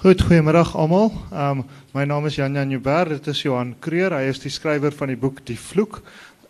[0.00, 1.10] Goed, goeiemiddag almal.
[1.28, 1.58] Um
[1.92, 3.10] my naam is Jan Jan Joubert.
[3.10, 4.14] Dit is Johan Kreer.
[4.16, 5.98] Hy is die skrywer van die boek Die Vloek.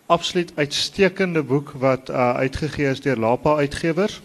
[0.07, 4.21] Absoluut uitstekende boek wat uh, uitgegee is deur Lapa Uitgewers.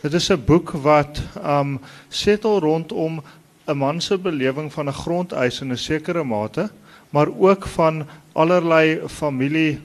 [0.00, 3.20] Dit is 'n boek wat um setel rondom
[3.68, 6.70] 'n man se belewing van 'n grondeis in 'n sekere mate,
[7.10, 9.80] maar ook van allerlei familie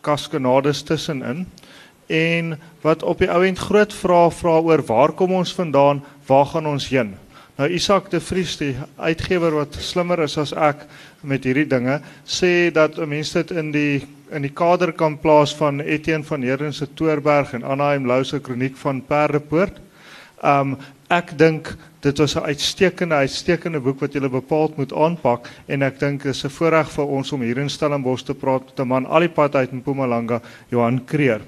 [0.00, 1.46] kaskanades tussenin
[2.06, 6.46] en wat op die ou end groot vrae vra oor waar kom ons vandaan, waar
[6.46, 7.14] gaan ons heen?
[7.60, 10.86] Nou Isak de Vries die uitgewer wat slimmer is as ek
[11.20, 15.82] met hierdie dinge sê dat mense dit in die in die kader kan plaas van
[15.84, 19.76] Etienne van Heerden se en Anaheim Lou se kroniek van Perdepoort.
[20.42, 20.78] Um
[21.10, 26.00] ek dink dit was 'n uitstekende uitstekende boek wat jy bepaald moet aanpak en ek
[26.00, 29.06] dink is 'n voorreg vir ons om hier in Stellenbosch te praat met 'n man
[29.06, 30.40] al die pad uit Mpumalanga,
[30.70, 31.40] Johan Kreer.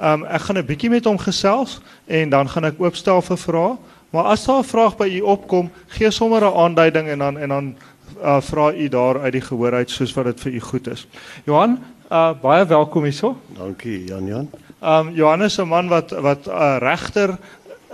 [0.00, 3.76] Um ek gaan 'n bietjie met hom gesels en dan gaan ek oopstel vir vrae.
[4.10, 7.48] Maar as daar 'n vraag by u opkom, gee sommer 'n aanduiding en dan en
[7.48, 7.76] dan
[8.22, 11.06] uh, vra u daar uit die gehoor uit soos wat dit vir u goed is.
[11.44, 11.78] Johan,
[12.10, 13.36] uh, baie welkom hierso.
[13.46, 14.50] Dankie Jan Jan.
[14.82, 17.38] Um Johannes is 'n man wat wat 'n uh, regter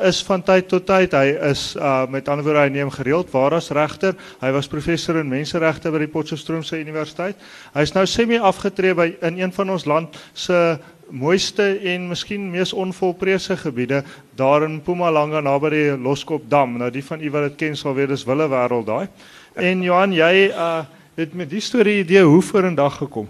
[0.00, 1.12] is van tyd tot tyd.
[1.12, 4.14] Hy is uh met ander woorde hy neem gereeld waar as regter.
[4.40, 7.36] Hy was professor in menseregte by die Potchefstroomse Universiteit.
[7.74, 10.78] Hy is nou semi afgetree by in een van ons land se
[11.12, 14.02] mooiste en miskien mees onvolprese gebiede
[14.34, 16.78] daar in Mpumalanga naby die Loskop dam.
[16.80, 19.08] Nou die van u wat dit ken sal weet dis wille wêreld daai.
[19.54, 20.82] En Johan, jy uh
[21.14, 23.28] het met die storie idee hoe vorendag gekom?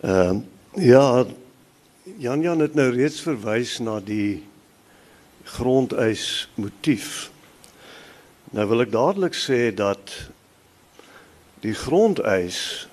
[0.00, 1.24] Ehm uh, ja,
[2.16, 4.44] Jan Jan het nou reeds verwys na die
[5.44, 7.30] grondeis motief.
[8.50, 10.12] Nou wil ek dadelik sê dat
[11.60, 12.87] die grondeis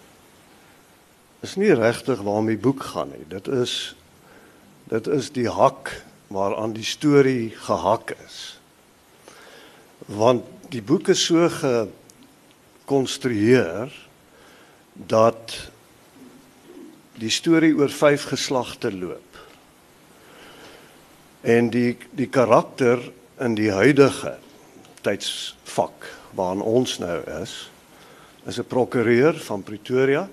[1.45, 3.25] is nie regtig waarmee die boek gaan nie.
[3.29, 3.95] Dit is
[4.89, 5.89] dit is die hak
[6.33, 8.59] waaraan die storie gehak is.
[10.05, 11.49] Want die boek is so
[12.85, 13.93] gekonstrueer
[14.93, 15.69] dat
[17.21, 19.37] die storie oor vyf geslagte loop.
[21.41, 23.11] En die die karakter
[23.41, 24.37] in die huidige
[25.05, 27.69] tydsvak waarin ons nou is,
[28.45, 30.29] is 'n prokureur van Pretoria.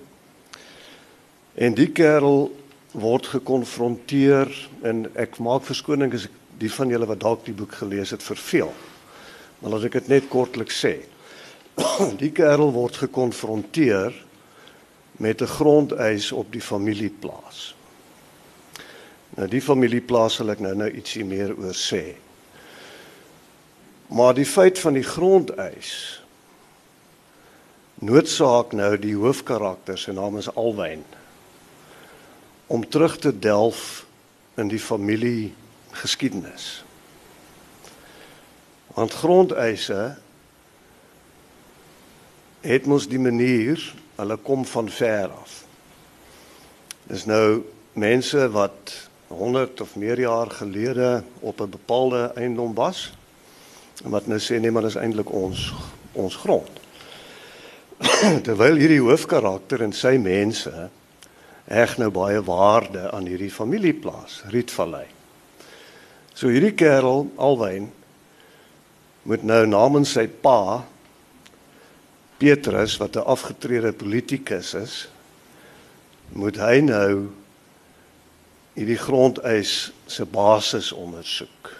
[1.55, 2.49] En die kerel
[2.93, 4.49] word gekonfronteer
[4.89, 8.23] en ek maak verskoning as ek die van julle wat dalk die boek gelees het
[8.25, 8.73] verveel.
[9.61, 10.97] Maar as ek dit net kortliks sê.
[12.23, 14.13] Die kerel word gekonfronteer
[15.17, 17.75] met 'n grondeis op die familieplaas.
[19.37, 22.15] Nou die familieplaas sal ek nou nou ietsie meer oor sê.
[24.13, 26.21] Maar die feit van die grondeis
[27.95, 31.05] noodsaak nou die hoofkarakter se naam is Alwyn
[32.72, 34.06] om terug te delf
[34.55, 35.53] in die familie
[35.91, 36.84] geskiedenis.
[38.97, 40.15] Want grondeise
[42.65, 43.83] het mos die manier
[44.16, 45.59] hulle kom van ver af.
[47.12, 47.60] Dis nou
[47.93, 48.94] mense wat
[49.28, 53.12] 100 of meer jaar gelede op 'n bepaalde eiendom was
[54.04, 55.72] en wat nou sê nee maar dis eintlik ons
[56.12, 56.81] ons grond.
[58.49, 60.89] Terwyl hierdie hoofkarakter en sy mense
[61.71, 65.06] heg nou baie waarde aan hierdie familieplaas, Rietvallei.
[66.34, 67.91] So hierdie kerel Alwyn
[69.23, 70.83] moet nou namens sy pa
[72.43, 75.09] Petrus wat 'n afgetrede politikus is,
[76.33, 77.28] moet hy nou
[78.75, 81.71] hierdie grondeis se basis ondersoek.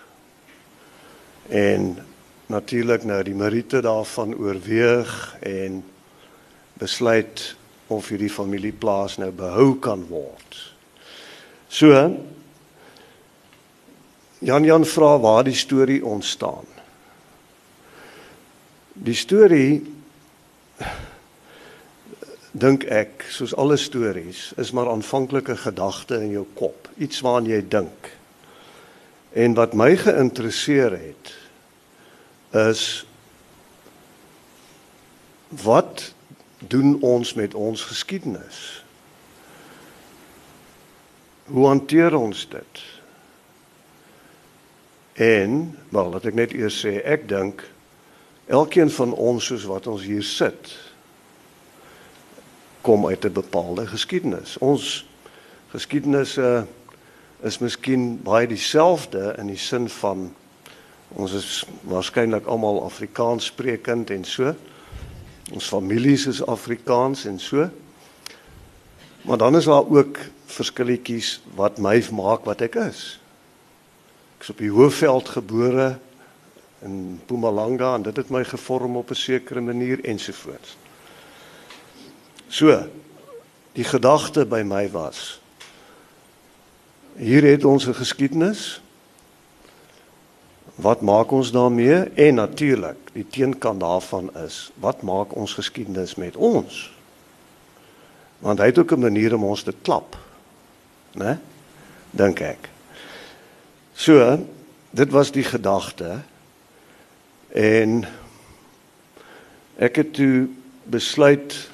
[1.49, 1.99] En
[2.47, 5.83] natuurlik nou die meriete daarvan oorweeg en
[6.79, 7.57] besluit
[7.93, 10.59] of hierdie familieplaas nou behou kan word.
[11.73, 11.93] So
[14.43, 16.67] Jan Jan vra waar die storie ontstaan.
[18.93, 19.83] Die storie
[22.53, 27.63] dink ek, soos alle stories, is maar aanvanklike gedagte in jou kop, iets waaraan jy
[27.71, 28.11] dink.
[29.33, 31.33] En wat my geïnteresseer het
[32.53, 32.83] is
[35.63, 36.11] wat
[36.69, 38.85] doen ons met ons geskiedenis?
[41.45, 42.83] Hoe hanteer ons dit?
[45.13, 47.65] En, wel, laat ek net eers sê, ek dink
[48.47, 50.73] elkeen van ons soos wat ons hier sit
[52.83, 54.59] kom uit 'n bepaalde geskiedenis.
[54.59, 55.07] Ons
[55.71, 56.67] geskiedenisse
[57.43, 60.35] is miskien baie dieselfde in die sin van
[61.09, 64.55] ons is waarskynlik almal Afrikaans sprekend en so.
[65.51, 67.69] Ons families is Afrikaans en so.
[69.23, 73.19] Maar dan is daar ook verskilletjies wat my maak wat ek is.
[74.39, 75.99] Ek's op die Hoëveld gebore
[76.83, 80.77] in Mpumalanga en dit het my gevorm op 'n sekere manier ensovoorts.
[82.49, 82.87] So,
[83.73, 85.43] die gedagte by my was
[87.17, 88.81] hier het ons 'n geskiedenis.
[90.83, 91.95] Wat maak ons daarmee?
[92.19, 96.91] En natuurlik, die teenkant daarvan is, wat maak ons geskiedenis met ons?
[98.43, 100.17] Want hy het ook 'n manier om ons te klap.
[101.15, 101.39] Né?
[102.11, 102.71] Dink ek.
[103.95, 104.39] So,
[104.91, 106.21] dit was die gedagte.
[107.49, 108.05] En
[109.77, 110.49] ek het toe
[110.85, 111.71] besluit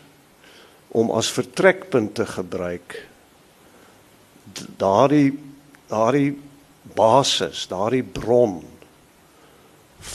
[0.88, 3.06] om as vertrekpunt te gebruik
[4.76, 5.38] daardie
[5.86, 6.38] daardie
[6.82, 8.77] basis, daardie bron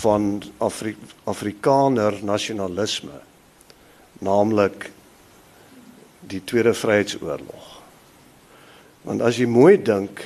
[0.01, 0.95] van Afri
[1.29, 3.21] Afrikaner nasionalisme,
[4.19, 4.89] naamlik
[6.19, 7.69] die Tweede Vryheidsoorlog.
[9.03, 10.23] Want as jy mooi dink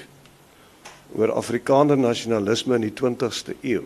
[1.17, 3.85] oor Afrikaner nasionalisme in die 20ste eeu,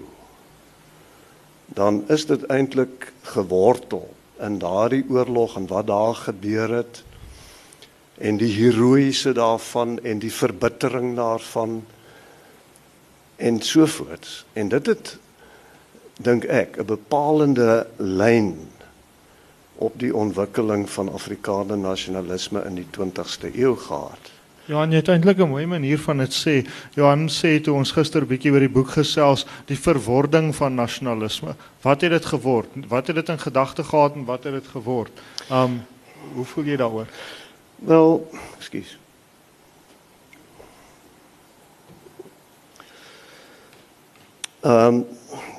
[1.71, 4.09] dan is dit eintlik gewortel
[4.43, 7.03] in daardie oorlog en wat daar gebeur het
[8.21, 11.81] en die heroïese daarvan en die verbittering daarvan
[13.41, 14.45] en so voort.
[14.53, 15.17] En dit het
[16.21, 18.56] dink ek 'n bepalende lyn
[19.75, 24.31] op die ontwikkeling van Afrikaner nasionalisme in die 20ste eeu gehad.
[24.65, 26.68] Ja, en jy het eintlik 'n mooi manier van dit sê.
[26.94, 31.56] Johan sê toe ons gister bietjie oor die boek gesels, die verwording van nasionalisme.
[31.81, 32.67] Wat het dit geword?
[32.88, 35.12] Wat het dit in gedagte gehad en wat het dit geword?
[35.51, 35.81] Um
[36.35, 37.07] hoe voel jy daaroor?
[37.75, 38.97] Wel, ekskuus.
[44.62, 45.06] Ehm um,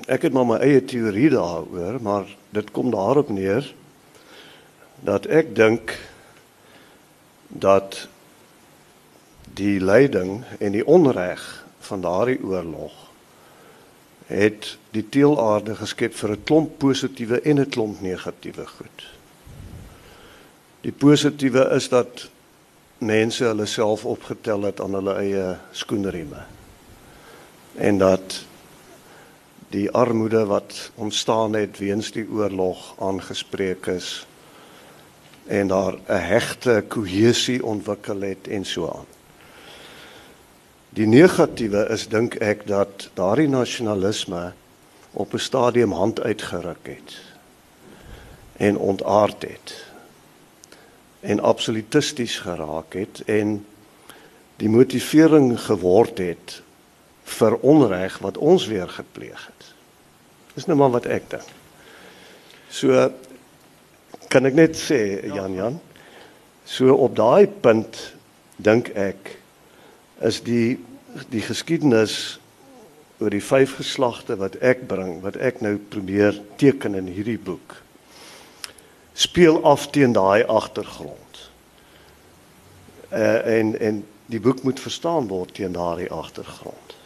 [0.07, 3.67] ek het maar my eie teorie daaroor, maar dit kom daarop neer
[5.03, 5.95] dat ek dink
[7.49, 8.07] dat
[9.55, 11.43] die lyding en die onreg
[11.81, 12.93] van daardie oorlog
[14.33, 18.99] het die teelaarde geskep vir 'n klomp positiewe en 'n klomp negatiewe goed.
[20.81, 22.29] Die positiewe is dat
[22.99, 26.45] mense hulle self opgetel het aan hulle eie skoenrieme.
[27.75, 28.45] En dat
[29.73, 34.27] die armoede wat ontstaan het weens die oorlog aangespreek is
[35.47, 39.07] en daar 'n hegte kohesie ontwikkel het en so aan.
[40.89, 44.53] Die negatiewe is dink ek dat daardie nasionalisme
[45.13, 47.21] op 'n stadium hand uitgeruk het
[48.57, 49.87] en ontaard het
[51.21, 53.67] en absolutisties geraak het en
[54.57, 56.62] die motivering geword het
[57.39, 59.69] vir onreg wat ons weer gepleeg het.
[60.55, 61.49] Dis nou maar wat ek dink.
[62.73, 63.09] So
[64.33, 65.81] kan ek net sê Jan Jan.
[66.65, 67.99] So op daai punt
[68.57, 69.37] dink ek
[70.23, 70.79] is die
[71.29, 72.39] die geskiedenis
[73.21, 77.83] oor die vyf geslagte wat ek bring, wat ek nou probeer teken in hierdie boek
[79.13, 81.51] speel af teen daai agtergrond.
[83.13, 86.97] Uh en en die boek moet verstaan word teen daai agtergrond.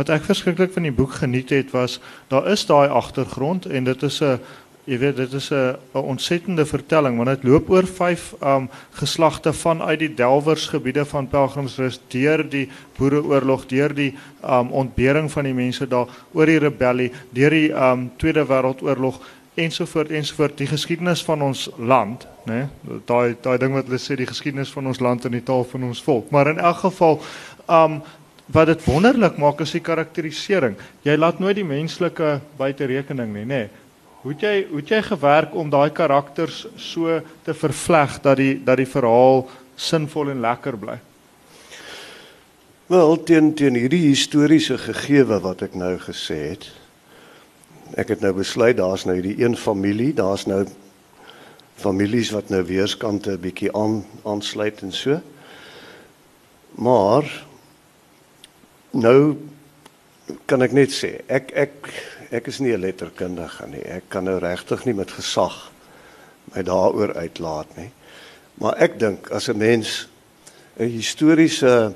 [0.00, 1.98] Wat ek verskriklik van die boek geniet het was
[2.32, 4.40] daar is daai agtergrond en dit is 'n
[4.88, 9.98] jy weet dit is 'n ontsettende vertelling want dit loop oor vyf um geslagte vanuit
[9.98, 16.08] die delwersgebiede van Pelgrimsrus deur die Boereoorlog, deur die um ontbering van die mense daar,
[16.32, 19.20] oor die rebellie, deur die um Tweede Wêreldoorlog
[19.54, 22.68] ensovoort ensovoort die geskiedenis van ons land, né?
[22.82, 23.00] Nee?
[23.04, 25.84] Daai daai ding wat hulle sê die geskiedenis van ons land en die taal van
[25.84, 26.30] ons volk.
[26.30, 27.20] Maar in elk geval,
[27.68, 28.02] um
[28.52, 30.76] wat dit wonderlik maak is die karakterisering.
[31.06, 33.60] Jy laat nooit die menslike buite rekening nie, né?
[33.60, 33.68] Nee.
[34.20, 38.58] Hoe het jy hoe het jy gewerk om daai karakters so te vervleg dat die
[38.64, 39.46] dat die verhaal
[39.80, 40.98] sinvol en lekker bly?
[42.90, 46.66] Wel, teen teen hierdie historiese gegewe wat ek nou gesê het,
[47.96, 50.66] ek het nou besluit daar's nou hierdie een familie, daar's nou
[51.80, 55.20] families wat nou weerskante 'n bietjie aan aansluit en so.
[56.76, 57.24] Maar
[58.92, 59.36] nou
[60.46, 61.90] kan ek net sê, ek ek
[62.30, 63.82] ek is nie 'n letterkundige nie.
[63.82, 65.70] Ek kan nou regtig nie met gesag
[66.54, 67.90] my daaroor uitlaat nie.
[68.54, 70.08] Maar ek dink as 'n mens
[70.78, 71.92] 'n historiese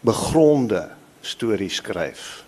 [0.00, 2.44] begronde storie skryf,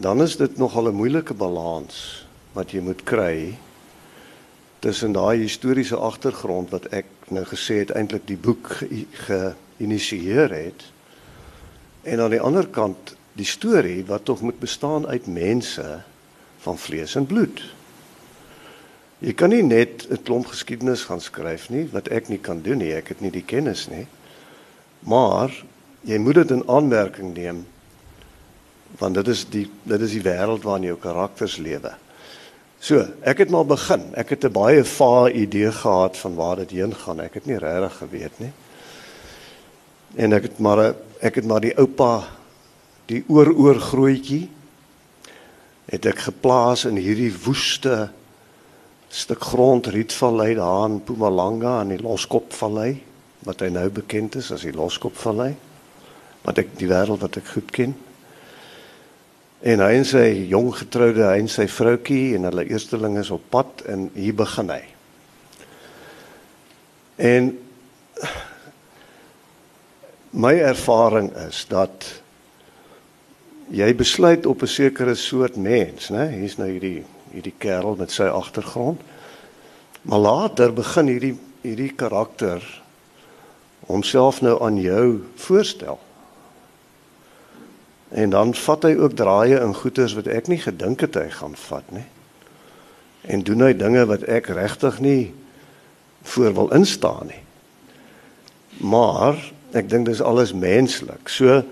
[0.00, 3.58] dan is dit nogal 'n moeilike balans wat jy moet kry
[4.78, 8.80] tussen daai historiese agtergrond wat ek nou gesê het eintlik die boek
[9.26, 10.82] geïnisieer ge het
[12.02, 16.02] en aan die ander kant die storie wat tog moet bestaan uit mense
[16.60, 17.62] van vlees en bloed.
[19.20, 22.78] Jy kan nie net 'n klomp geskiedenis gaan skryf nie wat ek nie kan doen
[22.78, 24.06] nie, ek het nie die kennis nie.
[25.00, 25.64] Maar
[26.02, 27.66] jy moet dit in aanmerking neem
[28.98, 31.92] Want dit is die dit is die wêreld waarin jou karakters lewe.
[32.80, 34.08] So, ek het maar begin.
[34.16, 37.20] Ek het 'n baie vae idee gehad van waar dit heen gaan.
[37.20, 38.52] Ek het nie regtig geweet nie.
[40.18, 42.24] En ek het maar ek het maar die oupa
[43.10, 44.48] die oor oor grootjie
[45.90, 48.08] het ek geplaas in hierdie woeste
[49.10, 52.92] stuk grond Rietvallei daar in Mpumalanga in die Loskopvallei
[53.46, 55.50] wat hy nou bekend is as die Loskopvallei
[56.46, 57.92] wat ek die wêreld wat ek goed ken.
[59.60, 63.42] En hy en sy jong getroude, hy en sy vroutjie en hulle eersteling is op
[63.52, 64.80] pad en hier begin hy.
[67.20, 67.50] En
[70.30, 72.06] my ervaring is dat
[73.70, 76.28] jy besluit op 'n sekere soort mens, né?
[76.28, 79.00] Hier's nou hierdie hierdie kerel met sy agtergrond.
[80.02, 82.82] Maar later begin hierdie hierdie karakter
[83.86, 85.98] homself nou aan jou voorstel.
[88.08, 91.56] En dan vat hy ook draaie in goeters wat ek nie gedink het hy gaan
[91.56, 92.06] vat nie.
[93.20, 95.34] En doen hy dinge wat ek regtig nie
[96.22, 97.42] voor wil instaan nie.
[98.78, 101.28] Maar ek dink dis alles menslik.
[101.28, 101.62] So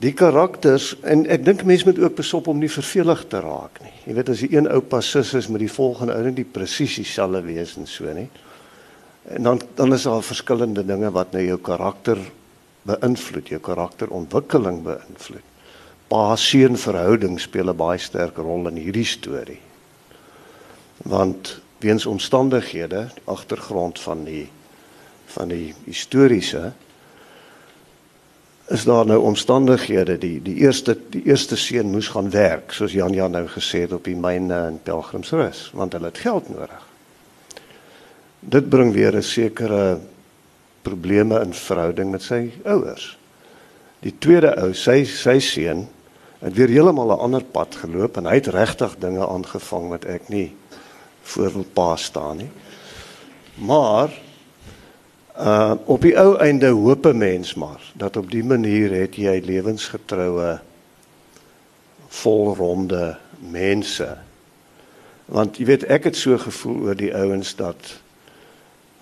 [0.00, 3.92] die karakters en ek dink mense moet ook besop om nie vervelig te raak nie.
[4.06, 6.96] Jy weet as die een ou passis is met die volgende ou net die presies
[7.02, 8.28] dieselfde wees en so nie.
[9.28, 12.20] En dan dan is daar verskillende dinge wat nou jou karakter
[12.88, 15.46] beïnvloed, jou karakterontwikkeling beïnvloed.
[16.10, 19.60] Pa-seun verhouding speel 'n baie sterk rol in hierdie storie.
[21.04, 24.48] Want weens omstandighede, die agtergrond van die
[25.34, 26.72] van die historiese
[28.70, 33.14] is daar nou omstandighede die die eerste die eerste seun moes gaan werk soos Jan
[33.14, 36.86] Jan nou gesê het op die myne in Pelgrimsrus want hulle het geld nodig.
[38.40, 39.98] Dit bring weer 'n sekere
[40.82, 43.18] probleme in verhouding met sy ouers.
[44.00, 45.88] Die tweede ou, sy sy seun
[46.40, 50.28] het weer heeltemal 'n ander pad geloop en hy het regtig dinge aangevang wat ek
[50.28, 50.54] nie
[51.22, 52.50] voor wil pa staan nie.
[53.54, 54.10] Maar
[55.38, 59.42] Uh op die ou einde hoop 'n mens maar dat op die manier het jy
[59.44, 60.58] lewensgetroue
[62.08, 64.16] volronde mense.
[65.24, 68.00] Want jy weet ek het so gevoel oor die ouens dat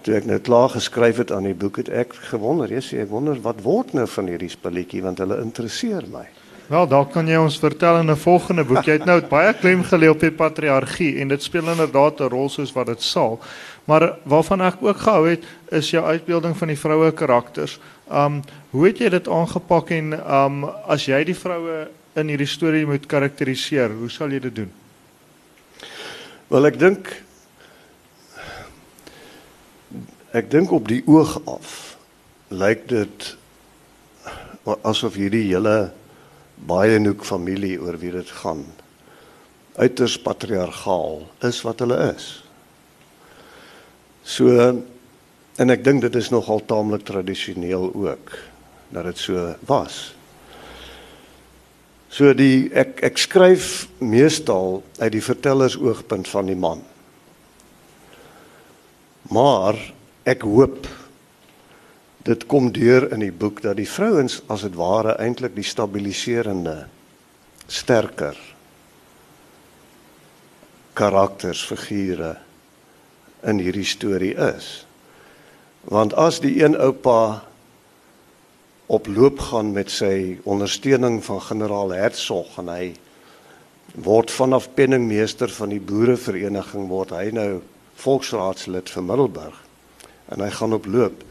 [0.00, 3.08] toe ek nou klaar geskryf het aan die boek het ek gewonder, jy sê ek
[3.08, 6.26] wonder wat word nou van hierdie spulletjie want hulle interesseer my.
[6.68, 8.84] Wel, dalk kan jy ons vertel in 'n volgende boek.
[8.84, 12.48] Jy het nou baie klem gelê op die patriargie en dit speel inderdaad 'n rol
[12.48, 13.40] soos wat dit sal.
[13.88, 17.78] Maar waarvan ek ook gehou het is jou uitbeelding van die vroue karakters.
[18.12, 21.86] Um hoe het jy dit aangepak en um as jy die vroue
[22.18, 24.68] in hierdie storie moet karakteriseer, hoe sal jy dit doen?
[26.52, 27.08] Wel ek dink
[30.36, 31.96] ek dink op die oog af
[32.52, 33.30] lyk dit
[34.84, 35.90] asof hierdie hele
[36.68, 38.66] baie noek familie oor wie dit gaan
[39.78, 42.28] uiters patriargaal is wat hulle is.
[44.28, 44.52] So
[45.58, 48.34] en ek dink dit is nogal taamlik tradisioneel ook
[48.92, 49.96] dat dit so was.
[52.12, 56.84] So die ek ek skryf meestal uit die vertellersoogpunt van die man.
[59.32, 59.80] Maar
[60.28, 60.86] ek hoop
[62.28, 66.82] dit kom deur in die boek dat die vrouens as dit ware eintlik die stabiliserende
[67.68, 68.36] sterker
[70.98, 72.34] karakters figure
[73.46, 74.86] in hierdie storie is.
[75.88, 77.44] Want as die een oupa
[78.88, 82.94] op loop gaan met sy ondersteuning van generaal Hertzog en hy
[83.94, 87.60] word vanaf penningmeester van die boerevereniging word hy nou
[88.00, 89.60] volksraadslid vir Middelburg
[90.32, 91.24] en hy gaan op loop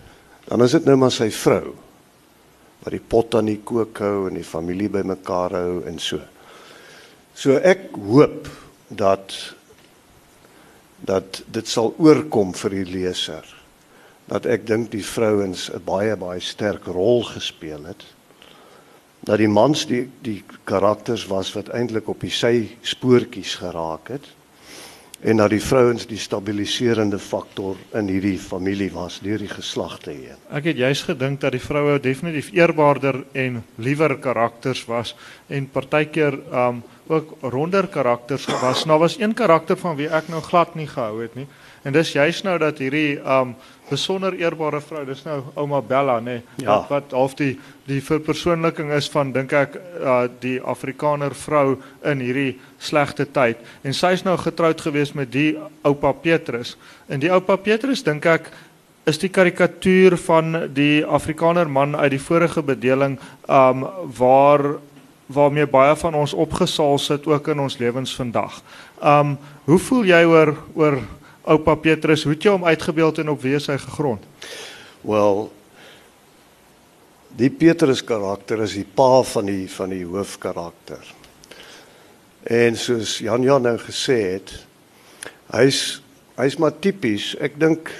[0.47, 1.73] dan is dit nou maar sy vrou
[2.83, 6.21] wat die pot aan die kook hou en die familie bymekaar hou en so.
[7.37, 8.47] So ek hoop
[8.87, 9.33] dat
[11.07, 13.45] dat dit sal oorkom vir die leser.
[14.27, 18.03] Dat ek dink die vrouens 'n baie baie sterk rol gespeel het.
[19.23, 24.25] Dat die mans die die karakters was wat eintlik op die sy spoortjies geraak het.
[25.19, 30.37] En dat die vrouens die stabiliserende faktor in hierdie familie was deur die geslagte heen.
[30.51, 35.15] Ek het juis gedink dat die vroue definitief eerbaarder en liewer karakters was
[35.47, 38.85] en partykeer um ook ronder karakters was.
[38.85, 41.47] Nou was een karakter van wie ek nou glad nie gehou het nie.
[41.87, 43.55] En dis juist nou dat hierdie um
[43.87, 46.73] besonder eerbare vrou, dis nou ouma Bella nê, nee, ja.
[46.73, 47.53] wat, wat half die
[47.87, 53.61] die verpersoonliking is van dink ek uh, die Afrikaner vrou in hierdie slegte tyd.
[53.87, 55.53] En sy's nou getroud gewees met die
[55.87, 56.75] oupa Petrus.
[57.07, 58.51] En die oupa Petrus dink ek
[59.07, 63.15] is die karikatuur van die Afrikaner man uit die vorige bedeling
[63.47, 63.87] um
[64.19, 64.73] waar
[65.27, 68.61] waarmee baie van ons opgesaal sit ook in ons lewens vandag.
[69.03, 71.01] Um hoe voel jy oor oor
[71.43, 72.23] oupa Petrus?
[72.23, 74.23] Hoe het jy hom uitgebeeld en op wie hy gegrond?
[75.01, 75.51] Wel
[77.37, 81.03] die Petrus karakter is die pa van die van die hoofkarakter.
[82.47, 84.53] En soos Jan Jan nou gesê het,
[85.51, 85.99] hy's
[86.37, 87.33] hy's maar tipies.
[87.41, 87.91] Ek dink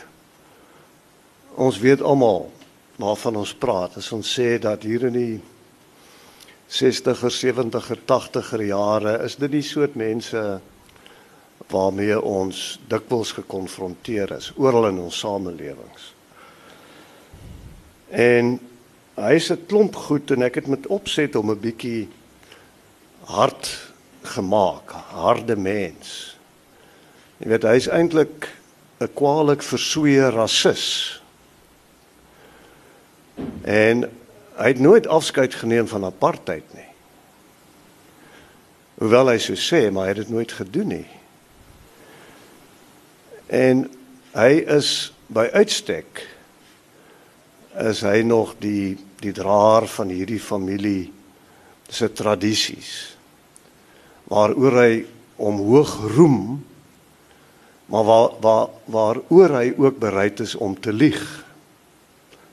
[1.57, 2.48] ons weet almal
[2.98, 5.38] waarvan ons praat as ons sê dat hier in die
[6.67, 10.41] 60er, 70er, 80er jare is dit die soort mense
[11.71, 16.13] waarmee ons dikwels gekonfronteer is oral in ons samelewings.
[18.12, 18.57] En
[19.17, 22.07] hy sê 'n klomp goed en ek het met opset om 'n bietjie
[23.25, 23.91] hard
[24.24, 26.38] gemaak, harde mens.
[27.39, 28.47] Jy weet hy's eintlik
[29.00, 31.21] 'n kwaliek versoeë rasis.
[33.63, 34.09] En
[34.58, 36.88] hy het nooit afskeid geneem van apartheid nie.
[38.98, 41.06] Hoewel hy so sê, maar hy het dit nooit gedoen nie.
[43.54, 43.86] En
[44.34, 46.24] hy is by uitstek
[47.78, 51.10] is hy nog die die draer van hierdie familie
[51.90, 53.18] se tradisies.
[54.30, 54.92] Waaroor hy
[55.42, 56.40] omhoog roem,
[57.90, 61.22] maar waar waar waaroor hy ook bereid is om te lieg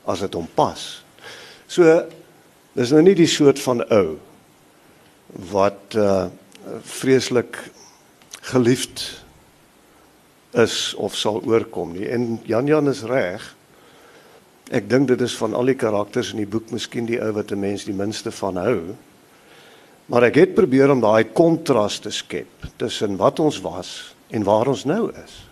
[0.05, 1.04] as dit hom pas.
[1.67, 2.03] So
[2.75, 4.17] dis nou nie die soort van ou
[5.51, 6.27] wat uh
[6.81, 7.59] vreeslik
[8.49, 9.03] geliefd
[10.57, 12.07] is of sal oorkom nie.
[12.09, 13.43] En Jan Jan is reg.
[14.73, 17.51] Ek dink dit is van al die karakters in die boek miskien die ou wat
[17.51, 18.95] 'n mens die minste van hou.
[20.05, 24.67] Maar ek het probeer om daai kontras te skep tussen wat ons was en waar
[24.67, 25.45] ons nou is.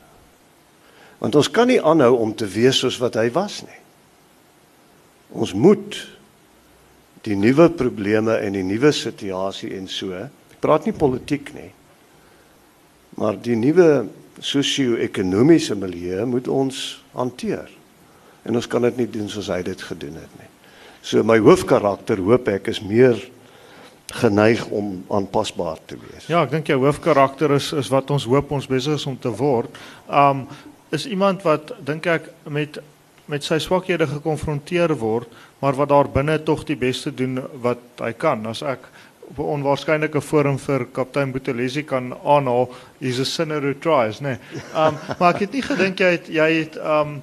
[1.20, 3.83] Want ons kan nie aanhou om te wees soos wat hy was nie.
[5.34, 5.98] Ons moet
[7.24, 10.14] die nuwe probleme en die nuwe situasie en so.
[10.14, 11.70] Ek praat nie politiek nie.
[13.20, 14.06] Maar die nuwe
[14.44, 16.82] sosio-ekonomiese milieu moet ons
[17.14, 17.70] hanteer.
[18.44, 20.50] En ons kan dit nie doen soos hy dit gedoen het nie.
[21.04, 23.20] So my hoofkarakter hoop ek is meer
[24.14, 26.28] geneig om aanpasbaar te wees.
[26.30, 29.32] Ja, ek dink jou hoofkarakter is is wat ons hoop ons besig is om te
[29.34, 29.72] word.
[30.08, 30.46] Um
[30.94, 32.78] is iemand wat dink ek met
[33.32, 35.32] met sy swakhede gekonfronteer word,
[35.62, 38.46] maar wat daar binne tog die beste doen wat hy kan.
[38.48, 38.90] As ek
[39.30, 44.38] op 'n onwaarskynlike forum vir kaptein Boetelesi kan aanhaal, he's a sinner who tries, nee.
[44.76, 47.22] Um maar ek het nie gedink jy het jy het um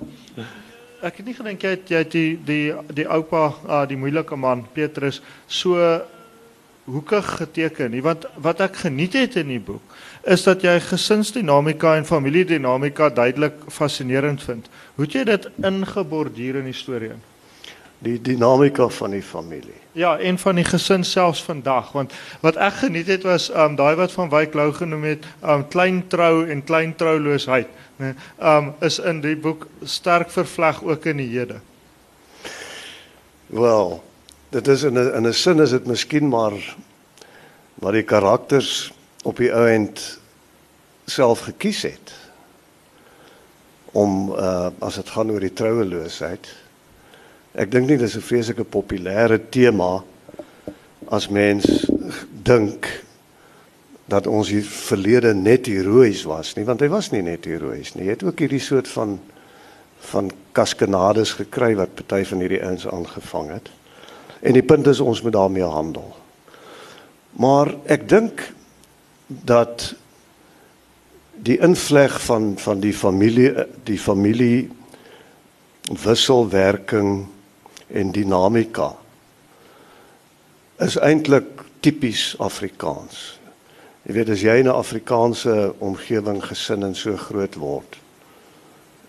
[1.02, 4.36] ek het nie gedink jy het jy het die die die oupa, uh, die moeilike
[4.36, 6.00] man Petrus so
[6.84, 9.82] hoekig geteken nie want wat ek geniet het in die boek
[10.22, 14.68] is dat jy gesinsdinamika en familiedinamika duidelik fascinerend vind.
[14.94, 17.22] Hoe het jy dit ingeborduur in die storie in?
[18.00, 19.76] Die dinamika van die familie.
[19.92, 23.94] Ja, en van die gesin selfs vandag want wat ek geniet het was um daai
[23.98, 27.68] wat van Wyk Lou genoem het um klein trou en klein trouloosheid,
[28.00, 28.14] né?
[28.38, 31.60] Um is in die boek sterk vervleg ook in die hede.
[33.46, 34.02] Wel,
[34.50, 36.56] dit is in 'n in 'n sin is dit miskien maar
[37.74, 40.18] wat die karakters op die ouend
[41.10, 42.12] self gekies het
[43.92, 46.46] om uh as dit gaan oor die troueloosheid.
[47.58, 50.04] Ek dink nie dis 'n vreeslike populêre tema
[51.10, 51.66] as mens
[52.42, 52.86] dink
[54.06, 58.04] dat ons hier verlede net heroïs was nie, want hy was nie net heroïs nie.
[58.04, 59.20] Hy het ook hierdie soort van
[60.00, 63.68] van kaskanades gekry wat party van hierdie ouens aangevang het.
[64.40, 66.16] En die punt is ons moet daarmee handel.
[67.36, 68.40] Maar ek dink
[69.30, 69.94] dat
[71.42, 74.70] die invleg van van die familie die familie
[76.02, 77.26] wisselwerking
[77.86, 78.90] en dinamika
[80.80, 83.38] is eintlik tipies Afrikaans.
[84.02, 87.98] Jy weet as jy in 'n Afrikaanse omgewing gesin en so groot word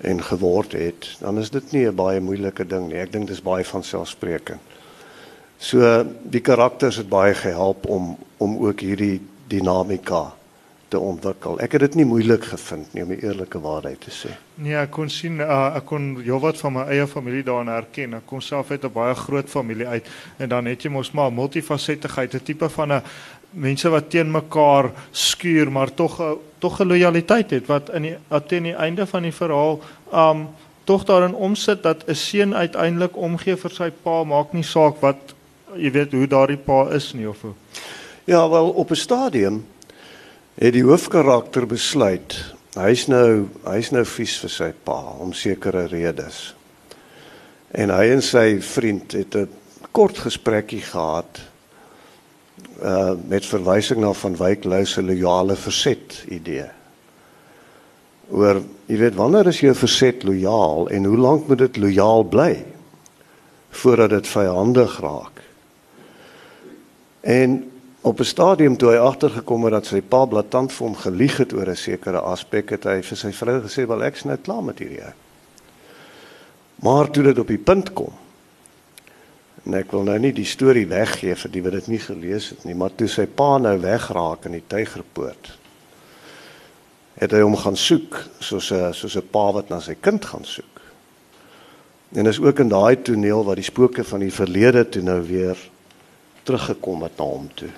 [0.02, 2.98] en geword het, dan is dit nie 'n baie moeilike ding nie.
[2.98, 4.60] Ek dink dit is baie van selfspreekend.
[5.58, 10.32] So die karakters het baie gehelp om om ook hierdie dinamika
[10.92, 11.60] te ontwikkel.
[11.64, 14.34] Ek het dit nie moeilik gevind nie om die eerlike waarheid te sê.
[14.60, 18.18] Nee, ek kon sien uh, ek kon heelwat van my eie familie daarin herken.
[18.20, 21.32] Ek kom self uit 'n baie groot familie uit en dan het jy mos maar
[21.32, 23.04] multifasettigheid, 'n tipe van 'n
[23.52, 26.20] mense wat teen mekaar skuur, maar tog
[26.60, 29.80] tog 'n lojaliteit het wat in die teen die einde van die verhaal
[30.14, 30.50] um
[30.84, 35.36] tog daarin omsit dat 'n seun uiteindelik omgee vir sy pa, maak nie saak wat
[35.76, 37.54] jy weet hoe daardie pa is nie of hoe.
[38.26, 39.66] Ja, wel op 'n stadium
[40.54, 46.54] het die hoofkarakter besluit hy's nou hy's nou vies vir sy pa om sekere redes.
[47.72, 49.50] En hy en sy vriend het 'n
[49.92, 51.42] kort gesprekkie gehad
[52.84, 56.70] uh met verwysing na van Wyk Lou se loyale verset idee.
[58.30, 62.66] Oor jy weet wanneer is jy verset loyaal en hoe lank moet dit loyaal bly
[63.70, 65.42] voordat dit vyandig raak?
[67.22, 67.71] En
[68.02, 71.54] op 'n stadium toe hy agtergekom het dat sy pa blaatant vir hom gelieg het
[71.54, 74.80] oor 'n sekere aspek het hy vir sy vrou gesê wel ek's nou klaar met
[74.80, 75.14] hierdie ou.
[76.76, 78.14] Maar toe dit op die punt kom
[79.66, 82.64] en ek wil nou nie die storie weggee vir die wat dit nie gelees het
[82.66, 85.58] nie, maar toe sy pa nou wegraak in die tygerpoort
[87.14, 90.46] het hy hom gaan soek soos 'n soos 'n pa wat na sy kind gaan
[90.46, 90.82] soek.
[92.16, 95.58] En is ook in daai toneel waar die spooke van die verlede toe nou weer
[96.44, 97.70] teruggekom het na hom toe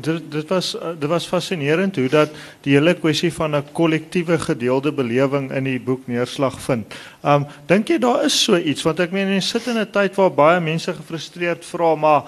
[0.00, 2.30] dit dit was uh, dit was fascinerend hoe dat
[2.66, 6.94] die hele kwessie van 'n kollektiewe gedeelde belewing in die boek neerslag vind.
[7.22, 10.14] Um dink jy daar is so iets want ek meen jy sit in 'n tyd
[10.16, 12.22] waar baie mense gefrustreerd vra maar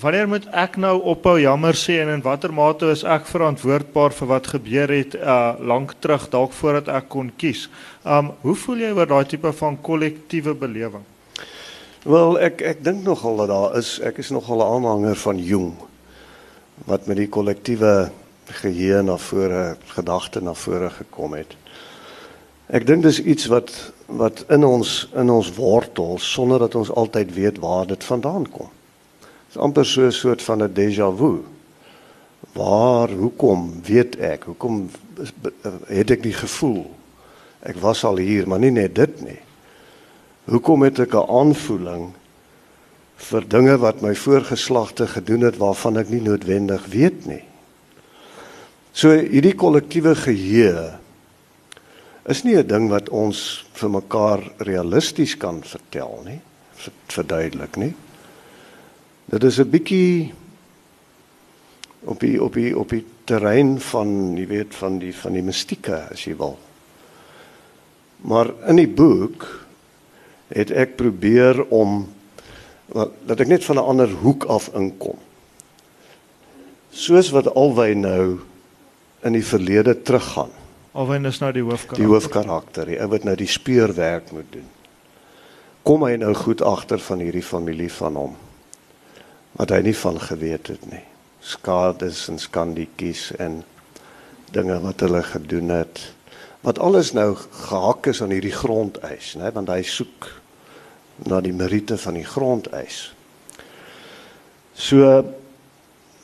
[0.00, 4.28] wanneer moet ek nou ophou jammer sê en in watter mate is ek verantwoordbaar vir
[4.28, 7.68] wat gebeur het uh lank terug dalk voordat ek kon kies.
[8.04, 11.04] Um hoe voel jy oor daai tipe van kollektiewe belewing?
[12.04, 15.89] Wel ek ek dink nogal dat daar is ek is nogal 'n aanhanger van Jung
[16.84, 18.10] wat met die kollektiewe
[18.60, 21.54] geheue na vore gedagte na vore gekom het.
[22.70, 23.72] Ek dink dis iets wat
[24.10, 28.70] wat in ons in ons wortel sonder dat ons altyd weet waar dit vandaan kom.
[29.20, 31.42] Dit is amper so 'n soort van 'n déjà vu.
[32.52, 34.42] Waar hoekom weet ek?
[34.44, 34.90] Hoekom
[35.86, 36.86] het ek die gevoel
[37.60, 39.38] ek was al hier, maar nie net dit nie.
[40.48, 42.12] Hoekom het ek 'n aanvoeling
[43.20, 47.42] vir dinge wat my voorgeslagte gedoen het waarvan ek nie noodwendig weet nie.
[48.96, 50.98] So hierdie kollektiewe geheue
[52.30, 56.40] is nie 'n ding wat ons vir mekaar realisties kan vertel nie,
[57.08, 57.94] verduidelik nie.
[59.30, 60.32] Dit is 'n bietjie
[62.04, 66.08] op die op die op die terrein van, jy weet, van die van die mistieke
[66.10, 66.58] as jy wil.
[68.20, 69.46] Maar in die boek
[70.48, 72.08] het ek probeer om
[72.92, 75.18] dat ek net van 'n ander hoek af inkom.
[76.90, 78.40] Soos wat Alwyn nou
[79.22, 80.50] in die verlede teruggaan.
[80.92, 82.02] Alwyn is nou die hoofkarakter.
[82.02, 84.66] Die hoofkarakter, die ou wat nou die speurwerk moet doen.
[85.82, 88.36] Kom hy nou goed agter van hierdie familie van hom.
[89.52, 91.04] Wat hy nie van geweet het nie.
[91.40, 93.62] Skades en skandetjies en
[94.52, 96.02] dinge wat hulle gedoen het.
[96.60, 97.36] Wat alles nou
[97.68, 100.39] gehak is aan hierdie grondeis, né, want hy soek
[101.28, 103.10] na die meriete van die grondeis.
[104.74, 105.24] So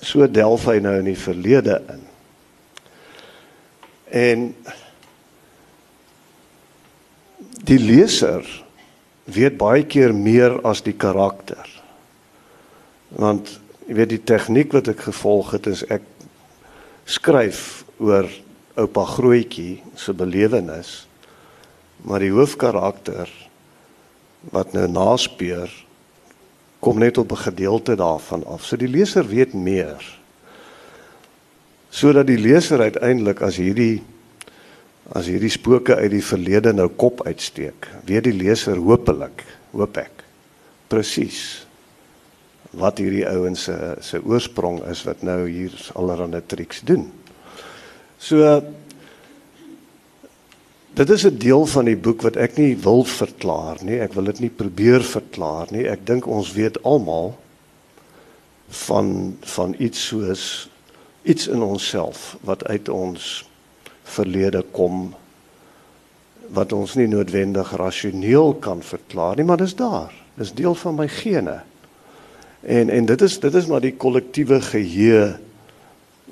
[0.07, 2.03] so delf hy nou in die verlede in.
[4.17, 4.43] En
[7.67, 8.45] die leser
[9.25, 11.65] weet baie keer meer as die karakter.
[13.17, 13.57] Want
[13.89, 16.05] jy weet die tegniek wat ek gevolg het is ek
[17.07, 18.29] skryf oor
[18.77, 21.07] oupa grootjie se belewenis
[22.07, 23.31] maar die hoofkarakter
[24.41, 25.71] wat nou naspeur
[26.79, 28.65] kom net op 'n gedeelte daarvan af.
[28.65, 30.19] So die leser weet meer.
[31.91, 34.03] Sodat die leser uiteindelik as hierdie
[35.13, 40.25] as hierdie spooke uit die verlede nou kop uitsteek, weet die leser hopelik, hoop ek
[40.89, 41.67] presies
[42.77, 47.13] wat hierdie ouens se se oorsprong is wat nou hier allerhande triks doen.
[48.19, 48.63] So
[50.97, 54.01] Dit is 'n deel van die boek wat ek nie wil verklaar nie.
[54.01, 55.85] Ek wil dit nie probeer verklaar nie.
[55.89, 57.37] Ek dink ons weet almal
[58.69, 60.71] van van iets soos
[61.23, 63.45] iets in onsself wat uit ons
[64.03, 65.15] verlede kom
[66.49, 70.13] wat ons nie noodwendig rasioneel kan verklaar nie, maar dis daar.
[70.35, 71.61] Dis deel van my gene.
[72.61, 75.37] En en dit is dit is maar die kollektiewe geheue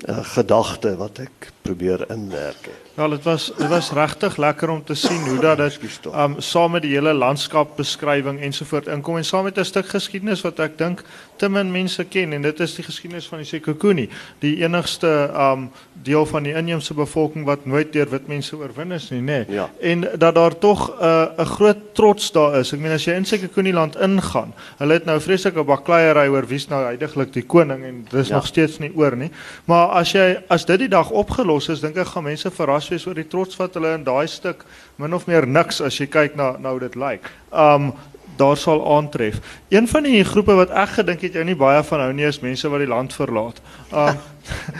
[0.07, 2.85] uh, gedagte wat ek probeer inwerk het.
[2.95, 5.79] Wel, dit was dit was regtig lekker om te sien hoe dat dit
[6.13, 10.59] um saam met die hele landskapbeskrywing ensovoort inkom en saam met 'n stuk geskiedenis wat
[10.59, 11.03] ek dink
[11.35, 14.07] te min mense ken en dit is die geskiedenis van die Sekhukhune,
[14.39, 15.71] die enigste um
[16.03, 19.23] deel van die inheemse bevolking wat nooit deur wit mense oorwin is nie, nê.
[19.47, 19.55] Nee.
[19.55, 19.69] Ja.
[19.81, 22.73] En dat daar tog 'n uh, 'n groot trots daar is.
[22.73, 26.67] Ek meen as jy in Sekhukhune land ingaan, hulle het nou vreeslike bakleierery oor wie's
[26.67, 28.35] nou heidaglik die koning en dis ja.
[28.35, 29.31] nog steeds nie oor nie.
[29.65, 33.05] Maar as jy as dit die dag opgelos is, dink ek gaan mense verras wees
[33.07, 34.65] oor die trots wat hulle in daai stuk
[35.01, 37.31] min of meer niks as jy kyk na nou dit lyk.
[37.51, 37.93] Um
[38.35, 39.37] daar sal aantref.
[39.71, 42.41] Een van die groepe wat ek gedink het jy nie baie van hou nie is
[42.43, 43.61] mense wat die land verlaat.
[43.91, 44.19] Um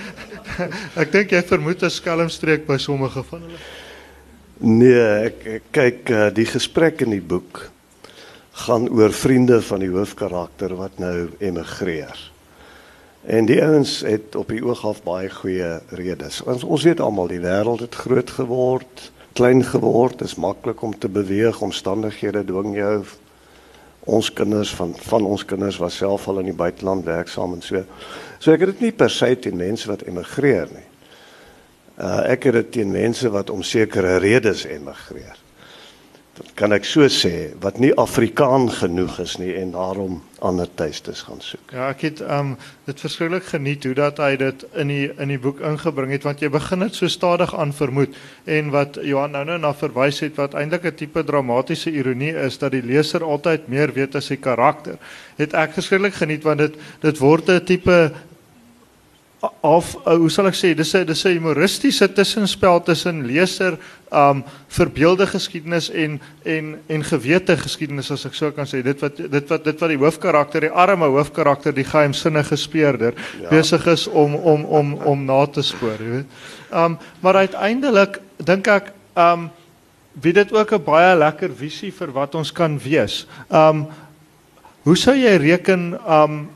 [1.01, 3.63] ek dink jy vermoed 'n skelmstreek by sommige van hulle.
[4.59, 7.69] Nee, ek, ek kyk uh, die gesprek in die boek
[8.65, 12.15] gaan oor vriende van die hoofkarakter wat nou emigreer.
[13.25, 16.43] En die ouens het op die oog af baie goeie redes.
[16.45, 21.09] Ons ons weet almal die wêreld het groot geword, klein geword, is maklik om te
[21.09, 22.99] beweeg, omstandighede dwing jou.
[24.05, 27.81] Ons kinders van van ons kinders was self al in die buiteland werksaam en so.
[28.37, 30.85] So ek het dit nie per se teen mense wat emigreer nie.
[31.97, 35.44] Uh ek het dit teen mense wat om sekere redes emigreer
[36.35, 41.21] dat kan ek so sê wat nie Afrikaan genoeg is nie en daarom ander tuistes
[41.25, 41.71] gaan soek.
[41.71, 42.55] Ja, ek het um
[42.89, 46.43] dit verskriklik geniet hoe dat hy dit in die in die boek ingebring het want
[46.43, 48.19] jy begin dit so stadig aan vermoed
[48.51, 52.59] en wat Johan nou nou na verwys het wat eintlik 'n tipe dramatiese ironie is
[52.59, 54.99] dat die leser altyd meer weet as sy karakter.
[55.37, 58.11] Het ek verskriklik geniet want dit dit word 'n tipe
[59.61, 63.77] of uh, hoe sal ek sê dis 'n dis 'n humoristiese tussenspel tussen leser
[64.11, 68.81] um verbeelde geskiedenis en en en gewete geskiedenis as ek so kan sê.
[68.83, 73.49] Dit wat dit wat dit wat die hoofkarakter die arme hoofkarakter die geheimsinnige speurder ja.
[73.49, 76.29] besig is om om om om na te spoor jy weet.
[76.71, 79.49] Um maar uiteindelik dink ek um
[80.21, 83.27] wie dit ook 'n baie lekker visie vir wat ons kan wees.
[83.49, 83.87] Um
[84.83, 86.49] hoe sou jy reken um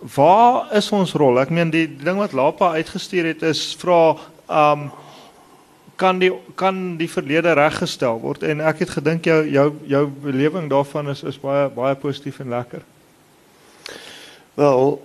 [0.00, 1.36] Waar is ons rol?
[1.42, 4.16] Ek meen die, die ding wat Lapa uitgestuur het is vra
[4.48, 4.88] um
[6.00, 10.70] kan die kan die verlede reggestel word en ek het gedink jou jou jou belewing
[10.72, 12.80] daarvan is is baie baie positief en lekker.
[14.56, 14.96] Wel,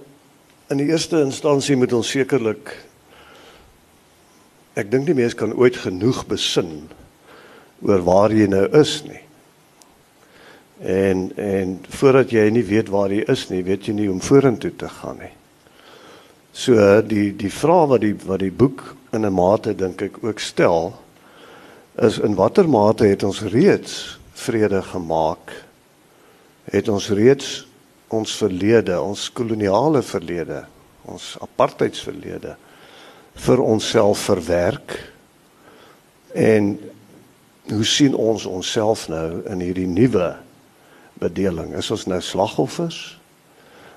[0.71, 2.71] in die eerste instansie moet ons sekerlik
[4.79, 6.87] ek dink die mens kan ooit genoeg besin
[7.83, 9.24] oor waar jy nou is nie.
[10.83, 14.21] En en voordat jy nie weet waar jy is nie, weet jy nie hoe om
[14.21, 15.31] vorentoe te gaan nie.
[16.51, 20.39] So die die vraag wat die wat die boek in 'n mate dink ek ook
[20.39, 20.93] stel
[21.95, 25.63] is in watter mate het ons reeds vrede gemaak?
[26.71, 27.67] Het ons reeds
[28.07, 30.65] ons verlede, ons koloniale verlede,
[31.05, 32.55] ons apartheidsverlede
[33.33, 35.11] vir onsself verwerk?
[36.33, 36.79] En
[37.69, 40.35] hoe sien ons onsself nou in hierdie nuwe
[41.19, 41.73] bedeling.
[41.75, 43.19] Is ons nou slagoffers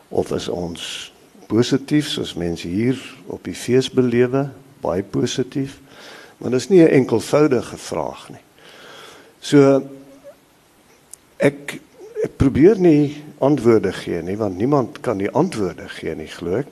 [0.08, 1.12] of is ons
[1.48, 4.48] positief soos mense hier op die fees belewe,
[4.82, 5.80] baie positief?
[6.38, 8.44] Maar dis nie 'n enkelvoudige vraag nie.
[9.40, 9.82] So
[11.36, 11.80] ek
[12.24, 16.66] ek probeer nie antwoorde gee nie want niemand kan die antwoorde gee nie glo ek.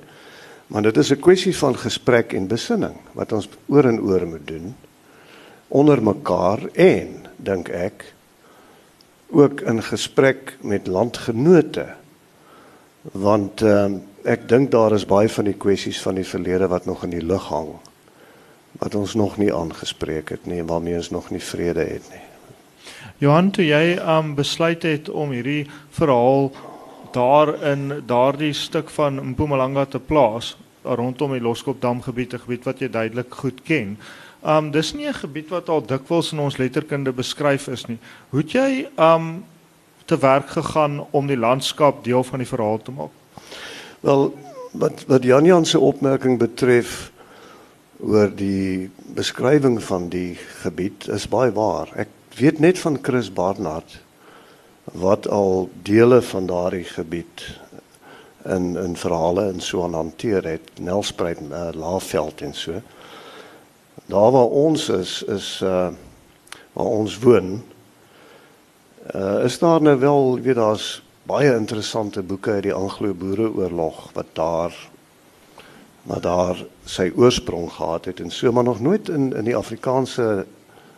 [0.67, 4.47] Maar dit is 'n kwessie van gesprek en besinning wat ons oor en oor moet
[4.47, 4.75] doen
[5.69, 8.15] onder mekaar en dink ek
[9.31, 11.87] ook in gesprek met landgenote
[13.13, 13.91] want uh,
[14.25, 17.25] ek dink daar is baie van die kwessies van die verlede wat nog in die
[17.25, 17.75] lug hang
[18.79, 22.23] wat ons nog nie aangespreek het nie en waarmee ons nog nie vrede het nie.
[23.19, 25.65] Johan, toe jy um besluit het om hierdie
[25.97, 26.51] verhaal
[27.17, 32.79] daar in daardie stuk van Mpumalanga te plaas rondom die Loskopdam gebied, 'n gebied wat
[32.79, 33.99] jy duidelik goed ken.
[34.47, 37.99] Um dis nie 'n gebied wat al dikwels in ons letterkunde beskryf is nie.
[38.31, 39.45] Hoe het jy um
[40.05, 43.11] te werk gegaan om die landskap deel van die verhaal te maak?
[44.01, 44.35] Wel,
[44.71, 47.11] wat wat Jan Jan se opmerking betref
[48.01, 51.91] oor die beskrywing van die gebied is baie waar.
[51.97, 53.99] Ek weet net van Chris Barnard
[54.93, 57.59] wat al dele van daardie gebied
[58.45, 62.83] in in verhale en so aan hanteer het, Nelspruit, uh, Laagveld en so
[64.07, 65.89] daar waar ons is is uh
[66.73, 67.63] waar ons woon
[69.15, 74.75] uh is daar nou wel weet daar's baie interessante boeke uit die Anglo-Boereoorlog wat daar
[76.07, 80.47] wat daar sy oorsprong gehad het en so maar nog nooit in in die Afrikaanse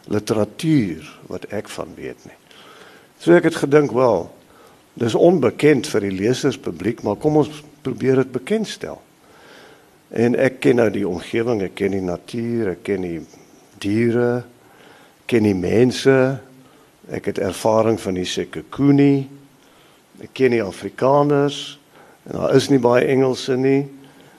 [0.08, 2.36] literatuur wat ek van weet nie.
[3.18, 4.28] So ek het gedink wel
[4.98, 9.00] dis onbekend vir die leserspubliek maar kom ons probeer dit bekendstel.
[10.08, 13.18] En ek ken nou die omgewing, ek ken die natuur, ek ken die
[13.82, 14.44] diere,
[15.28, 16.16] ken die mense.
[17.12, 19.28] Ek het ervaring van die Sekekuni.
[20.24, 21.78] Ek ken die Afrikaners.
[22.24, 23.82] En daar is nie baie Engelse nie.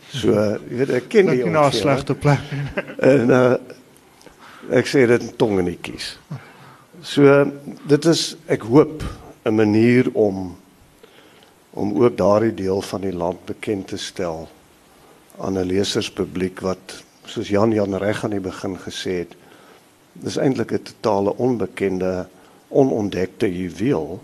[0.10, 1.58] So, jy weet, ek ken die omgewing.
[1.62, 2.41] 'n slegte plek.
[3.13, 3.58] en uh
[4.69, 6.12] ek sê dit in tongenetjies.
[7.01, 7.25] So,
[7.89, 9.01] dit is ek hoop
[9.45, 10.58] 'n manier om
[11.73, 14.49] om ook daardie deel van die land bekend te stel
[15.39, 19.36] aan 'n leserspubliek wat soos Jan Jan reg aan die begin gesê het
[20.13, 22.28] dis eintlik 'n totale onbekende
[22.67, 24.23] onontdekte juweel.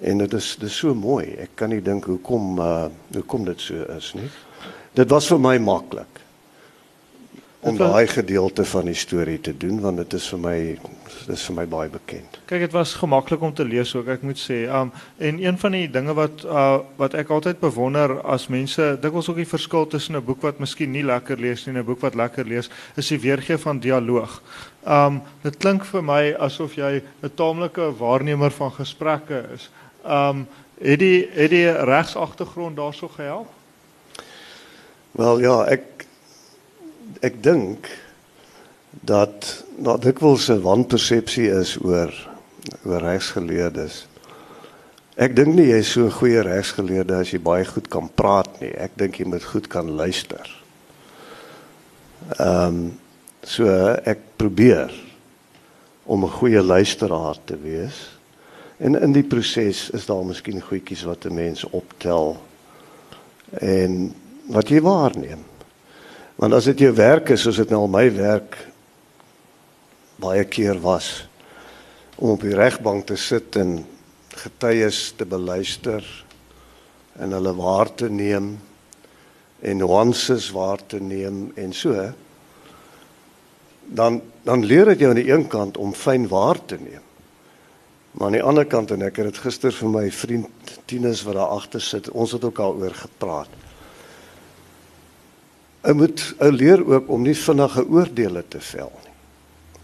[0.00, 1.34] En dit is dis so mooi.
[1.38, 4.28] Ek kan nie dink hoekom uh, hoekom dit so is nie.
[4.92, 6.15] Dit was vir my maklik
[7.60, 10.58] om daai gedeelte van die storie te doen want dit is vir my
[11.26, 12.38] dis vir my baie bekend.
[12.46, 14.64] Kyk, dit was gemaklik om te lees ook, ek moet sê.
[14.70, 19.30] Um en een van die dinge wat uh wat ek altyd bewonder as mense dikwels
[19.30, 22.00] ook die verskil tussen 'n boek wat miskien nie lekker lees nie en 'n boek
[22.00, 24.42] wat lekker lees, is die weergee van dialoog.
[24.84, 29.70] Um dit klink vir my asof jy 'n taamlike waarnemer van gesprekke is.
[30.04, 30.46] Um
[30.80, 33.48] het die het die regsagtergrond daarso gehelp?
[35.12, 36.05] Wel ja, ek
[37.20, 37.88] ek dink
[38.90, 42.12] dat daar dikwels 'n wanpersepsie is oor
[42.84, 44.06] oor regsgeleerdes.
[45.16, 48.60] Ek dink nie jy is so 'n goeie regsgeleerde as jy baie goed kan praat
[48.60, 48.70] nie.
[48.70, 50.64] Ek dink jy moet goed kan luister.
[52.38, 52.98] Ehm um,
[53.42, 53.68] so
[54.04, 54.90] ek probeer
[56.04, 58.18] om 'n goeie luisteraar te wees.
[58.78, 62.36] En in die proses is daar miskien goedjies wat 'n mens optel
[63.60, 64.14] en
[64.46, 65.44] wat jy waarneem.
[66.36, 68.58] Want as dit jou werk is, soos dit nou al my werk
[70.20, 71.26] baie keer was
[72.16, 73.78] om op die regbank te sit en
[74.36, 76.04] getuies te beluister
[77.20, 78.54] en hulle waar te neem
[79.60, 82.06] en nuances waar te neem en so
[83.86, 87.02] dan dan leer dit jou aan die een kant om fyn waar te neem.
[88.10, 91.34] Maar aan die ander kant en ek het dit gister vir my vriend Tinus wat
[91.34, 93.50] daar agter sit, ons het ook al oor gepraat.
[95.86, 99.14] Ou moet ou leer ook om nie vinnige oordeele te vel nie.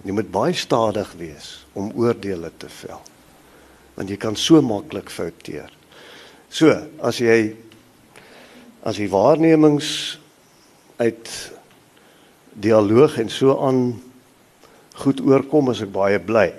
[0.03, 2.99] Jy moet baie stadig wees om oordeele te vel.
[3.95, 5.71] Want jy kan so maklik fouteer.
[6.51, 7.55] So, as jy
[8.83, 10.19] as jy waarnemings
[10.99, 11.29] uit
[12.59, 13.85] dialoog en so aan
[14.99, 16.51] goed oorkom, is ek baie bly.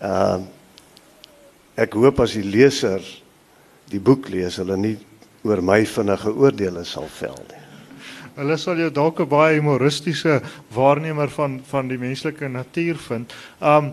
[0.00, 0.50] Ehm uh,
[1.74, 3.02] ek hoop as die leser
[3.90, 4.94] die boek lees, hulle nie
[5.42, 7.63] oor my vinnige oordeele sal vel nie.
[8.34, 10.42] Hulle sal jou dalk 'n baie humoristiese
[10.74, 13.34] waarnemer van van die menslike natuur vind.
[13.60, 13.92] Um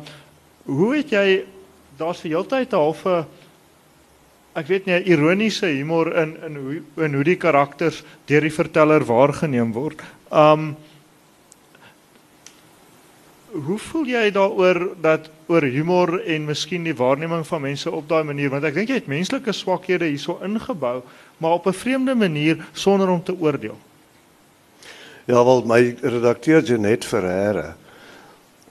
[0.65, 1.45] hoe het jy
[1.97, 3.25] daar's vir heeltyd 'n halfe
[4.55, 9.05] ek weet nie ironiese humor in in hoe in hoe die karakters deur die verteller
[9.05, 10.01] waargeneem word.
[10.31, 10.75] Um
[13.51, 18.23] Hoe voel jy daaroor dat oor humor en miskien die waarneming van mense op daai
[18.23, 21.03] manier want ek dink jy het menslike swakhede hierso ingebou
[21.37, 23.77] maar op 'n vreemde manier sonder om te oordeel.
[25.31, 27.69] Ja, wel my redakteur Janet Ferreira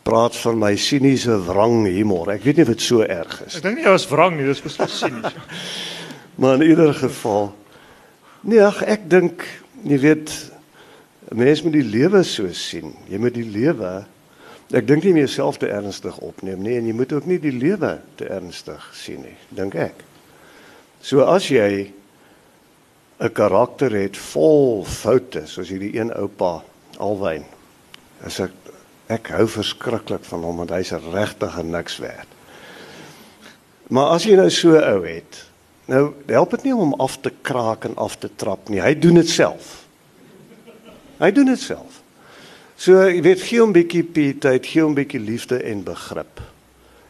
[0.05, 2.29] praat van my siniese wrang humor.
[2.35, 4.49] Ek weet nie of dit so erg is Ek dink nie jy was wrang nie,
[4.49, 5.39] dis beslis sinies.
[6.41, 7.51] Maar in ieder geval
[8.49, 9.45] nee, ag, ek dink
[9.89, 10.33] jy weet
[11.31, 12.93] 'n mens moet die lewe so sien.
[13.09, 14.05] Jy moet die lewe
[14.73, 17.57] ek dink nie meer self te ernstig opneem nie en jy moet ook nie die
[17.57, 20.05] lewe te ernstig sien nie, dink ek.
[21.01, 21.93] So as jy
[23.21, 26.63] 'n karakter het vol foute soos hierdie een oupa
[26.97, 27.45] Alwyn.
[28.25, 28.53] As ek
[29.11, 32.29] ek hou verskriklik van hom want hy's regtig niks werd.
[33.91, 35.41] Maar as jy nou so ou het,
[35.91, 38.81] nou help dit nie om hom af te kraak en af te trap nie.
[38.81, 39.85] Hy doen dit self.
[41.19, 42.01] Hy doen dit self.
[42.77, 46.41] So jy weet gee hom bietjie pietheid, gee hom bietjie liefde en begrip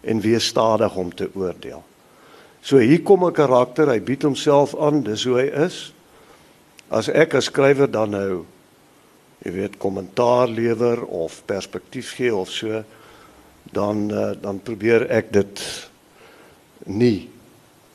[0.00, 1.84] en wees stadig om te oordeel.
[2.62, 5.92] So hier kom 'n karakter, hy bied homself aan, dis hoe hy is.
[6.90, 8.44] As ek as skrywer dan nou
[9.44, 12.82] jy weet kommentaar lewer of perspektief gee of so,
[13.72, 15.62] dan uh, dan probeer ek dit
[16.86, 17.28] nie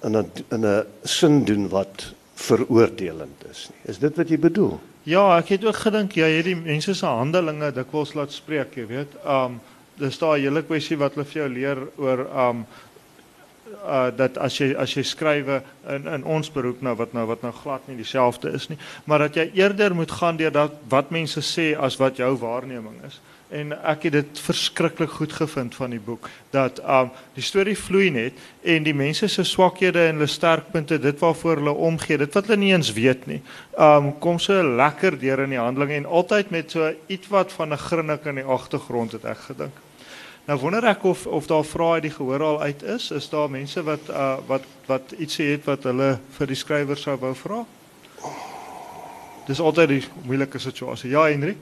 [0.03, 3.81] in 'n in 'n sin doen wat veroordelend is nie.
[3.91, 4.79] Is dit wat jy bedoel?
[5.03, 8.88] Ja, ek het ook gedink jy het die mense se handelinge dikwels laat spreek, jy
[8.88, 9.12] weet.
[9.25, 9.60] Um
[9.97, 12.65] dis daai hele kwessie wat hulle vir jou leer oor um
[13.86, 15.62] uh dat as jy as jy skrywe
[15.93, 19.19] in in ons beroep nou wat nou wat nou glad nie dieselfde is nie, maar
[19.28, 23.21] dat jy eerder moet gaan deur dat wat mense sê as wat jou waarneming is.
[23.54, 28.10] En ek het dit verskriklik goed gevind van die boek dat um die storie vloei
[28.10, 32.50] net en die mense se swakhede en hulle sterkpunte, dit waarvoor hulle omgee, dit wat
[32.50, 33.41] hulle nie eens weet nie.
[33.78, 37.86] Um kom so lekker deur in die handeling en altyd met so ietwat van 'n
[37.88, 39.85] grinnik in die agtergrond het ek gedink.
[40.45, 43.10] Nou wonder ek of of daar vrae uit die gehoor al uit is.
[43.12, 47.15] Is daar mense wat uh wat wat ietsie het wat hulle vir die skrywer sou
[47.17, 47.63] wou vra?
[49.47, 51.09] Dis altyd die moeilike situasie.
[51.09, 51.55] Ja, Henry.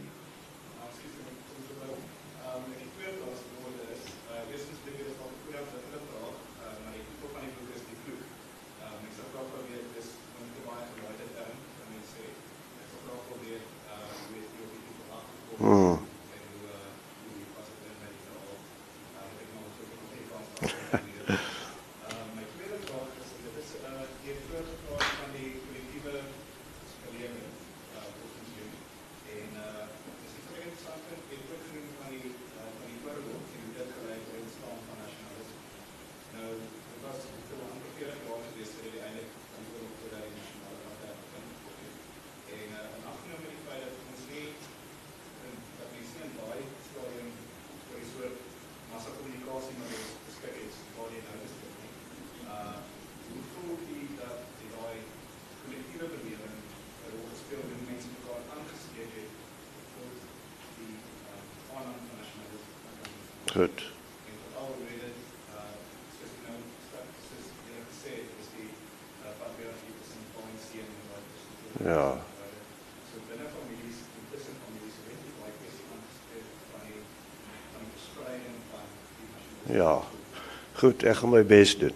[80.84, 81.96] Goed, ek gaan my bes doen.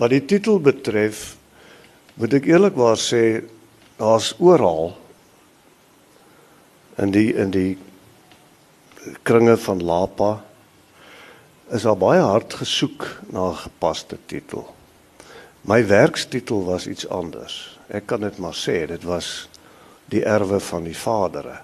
[0.00, 1.34] Wat die titel betref,
[2.16, 3.42] moet ek eerlikwaar sê
[3.98, 4.94] daar's oral
[6.96, 7.74] in die in die
[9.28, 10.30] kringe van Lapa
[11.68, 14.64] is daar baie hard gesoek na 'n gepaste titel.
[15.68, 17.76] My werkstitel was iets anders.
[17.92, 19.48] Ek kan dit maar sê, dit was
[20.08, 21.60] die erwe van die vadere.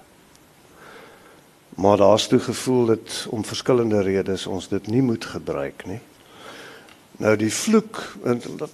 [1.75, 6.01] Maar daar's toe gevoel dit om verskillende redes ons dit nie moet gebruik nie.
[7.19, 7.97] Nou die vloek,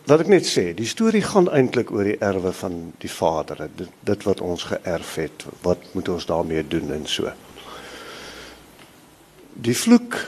[0.06, 3.90] laat ek net sê, die storie gaan eintlik oor die erwe van die vadere, dit,
[4.06, 7.32] dit wat ons geërf het, wat moet ons daarmee doen en so.
[9.66, 10.20] Die vloek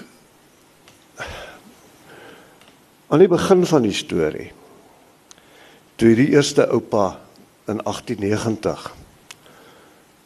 [3.08, 4.50] aan die begin van die storie
[5.98, 7.20] toe die eerste oupa
[7.70, 8.88] in 1890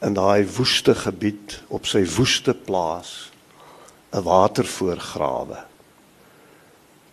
[0.07, 3.31] in daai woeste gebied op sy woeste plaas
[4.11, 5.70] 'n watervoor grawe.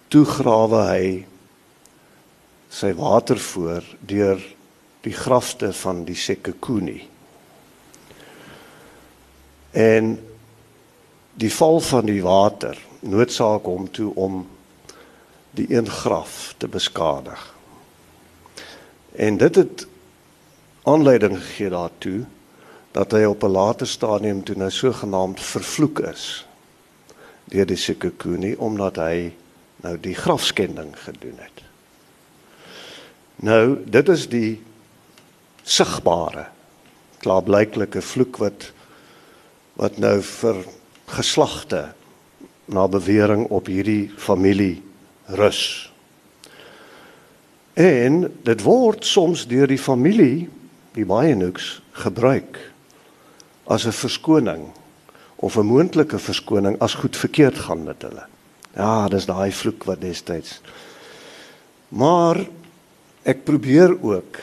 [0.08, 1.08] Toe grawe hy
[2.72, 4.40] sy watervoor deur
[5.04, 7.00] die grafte van die Sekekuni.
[9.76, 10.16] En
[11.38, 14.40] die val van die water noodsaak hom toe om
[15.58, 17.54] die een graf te beskadig.
[19.12, 19.86] En dit het
[20.82, 22.24] aanleiding gegee daartoe
[22.92, 26.46] dat hy op 'n later stadium toe nou sogenaamd vervloek is
[27.44, 29.32] deur die Sekekuni omdat hy
[29.84, 31.62] nou die grafskending gedoen het.
[33.36, 34.60] Nou, dit is die
[35.62, 36.48] sigbare
[37.22, 38.72] klaarblyklike vloek wat
[39.78, 40.56] wat nou vir
[41.06, 41.84] geslagte
[42.66, 44.80] na bewering op hierdie familie
[45.38, 45.60] rus.
[47.78, 50.48] En dit word soms deur die familie,
[50.98, 52.58] die Baienoks, gebruik
[53.70, 54.66] as 'n verskoning
[55.36, 58.26] of 'n moontlike verskoning as goed verkeerd gaan met hulle.
[58.78, 60.60] Ja, dis daai vloek wat destyds.
[61.88, 62.44] Maar
[63.26, 64.38] ek probeer ook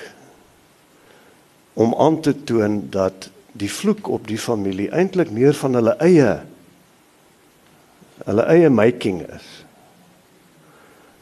[1.79, 6.33] om aan te toon dat die vloek op die familie eintlik meer van hulle eie
[8.25, 9.47] hulle eie making is.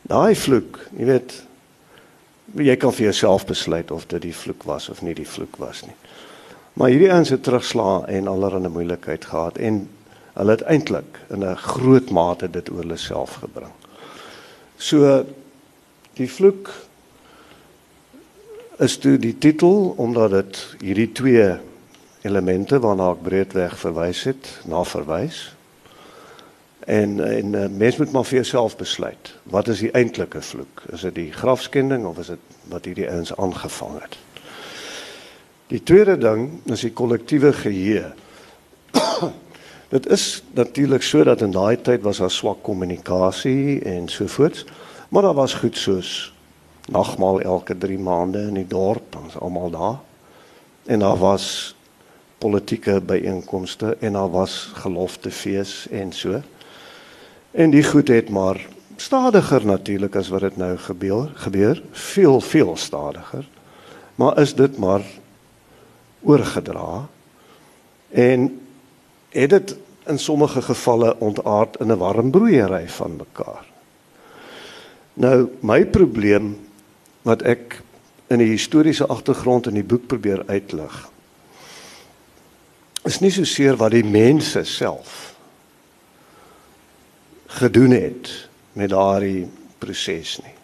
[0.09, 1.33] Daai vloek, jy weet,
[2.59, 5.83] jy kan vir jouself besluit of dit die vloek was of nie die vloek was
[5.87, 5.95] nie.
[6.73, 9.83] Maar hierdie ouens het terugslaa en allerlei moeilikheid gehad en
[10.33, 13.71] hulle het eintlik in 'n groot mate dit oor hulle self gebring.
[14.77, 15.25] So
[16.13, 16.69] die vloek
[18.77, 21.59] is toe die titel omdat dit hierdie twee
[22.21, 25.53] elemente waarna ek breedweg verwys het, na verwys.
[26.79, 29.33] En en uh, mens moet maar vir jouself besluit.
[29.43, 30.83] Wat is die eintlike vloek?
[30.91, 32.39] Is dit die grafskending of is dit
[32.71, 34.17] wat hierdie ouens aangevang het?
[35.67, 38.11] Die tweede ding is die kollektiewe geheue.
[39.93, 44.65] Dit is natuurlik so dat in daai tyd was daar swak kommunikasie en so voort.
[45.09, 46.33] Maar daar was goed soos
[46.89, 49.99] nagmaal elke 3 maande in die dorp, ons almal daar.
[50.85, 51.75] En daar was
[52.37, 56.41] politieke byeenkomste en daar was geloftefees en so.
[57.51, 58.65] En die goed het maar
[58.95, 63.45] stadiger natuurlik as wat dit nou gebeur, gebeur, veel veel stadiger.
[64.15, 65.05] Maar is dit maar
[66.21, 67.07] oorgedra
[68.09, 68.62] en
[69.33, 69.75] het dit
[70.09, 73.65] in sommige gevalle ontaard in 'n warm broeiery van mekaar.
[75.13, 76.57] Nou my probleem
[77.21, 77.81] wat ek
[78.27, 81.09] in die historiese agtergrond in die boek probeer uitlig
[83.03, 85.35] is nie so seer wat die mense self
[87.59, 88.31] gedoen het
[88.73, 90.55] met daardie proses nie.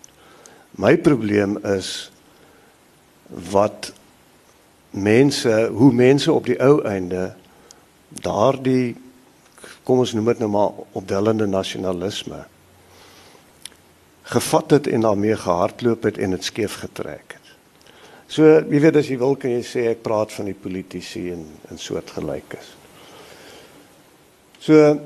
[0.80, 2.12] My probleem is
[3.52, 3.92] wat
[4.90, 7.36] mense, hoe mense op die ou einde
[8.10, 8.96] daardie
[9.84, 12.46] kom ons noem dit nou maar opdellende nasionalisme
[14.30, 17.48] gevat het en daarmee gehardloop het en dit skeef getrek het.
[18.30, 21.48] So, jy weet as jy wil kan jy sê ek praat van die politici en
[21.72, 22.68] en soortgelykes.
[24.62, 25.00] So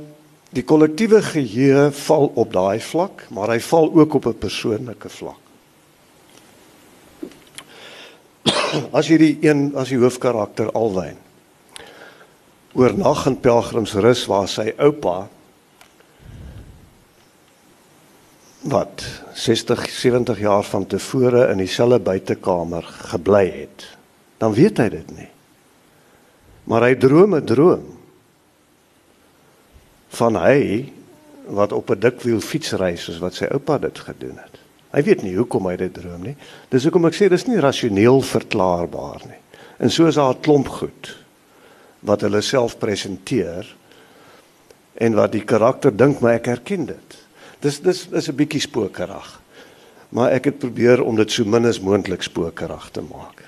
[0.54, 5.40] die kollektiewe geheue val op daai vlak, maar hy val ook op 'n persoonlike vlak.
[8.92, 11.18] As jy die een as die hoofkarakter Alwyn
[12.74, 15.28] oornag in Pelgrimsrus waar sy oupa
[18.74, 19.04] wat
[19.34, 23.88] 60 70 jaar van tevore in dieselfde buitekamer gebly het
[24.38, 25.30] dan weet hy dit nie
[26.70, 27.86] maar hy droom 'n droom
[30.14, 30.92] van hy
[31.46, 34.60] wat op 'n dikwiel fietsry soos wat sy oupa dit gedoen het.
[34.92, 36.36] Hy weet nie hoekom hy dit droom nie.
[36.70, 39.42] Dis hoekom ek sê dis nie rasioneel verklaarbaar nie.
[39.78, 41.23] En so is daar 'n klomp goed
[42.04, 43.68] wat hulle self presenteer
[44.94, 47.18] en wat die karakter dink maar ek herken dit.
[47.64, 49.42] Dis dis is 'n bietjie spookerig.
[50.10, 53.44] Maar ek het probeer om dit so min as moontlik spookerig te maak.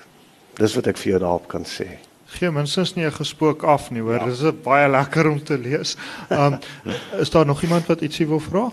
[0.58, 1.98] Dis wat ek vir jou daarop kan sê.
[2.26, 4.18] Geen minstens nie 'n gespook af nie, hoor.
[4.18, 4.26] Ja.
[4.26, 5.96] Dis baie lekker om te lees.
[6.30, 6.58] Um
[7.22, 8.70] is daar nog iemand wat ietsie wil vra?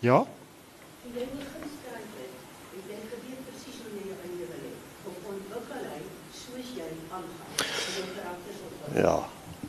[0.00, 0.26] Ja.
[8.94, 9.18] Ja.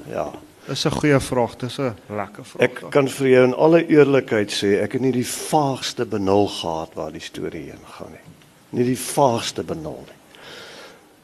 [0.09, 0.31] Ja.
[0.67, 2.61] Dis 'n goeie vraag, dis 'n lekker vraag.
[2.61, 6.93] Ek kan vir jou in alle eerlikheid sê, ek het nie die vaagste benul gehad
[6.93, 8.25] waar die storie heen gaan nie.
[8.69, 10.19] Nie die vaagste benul nie.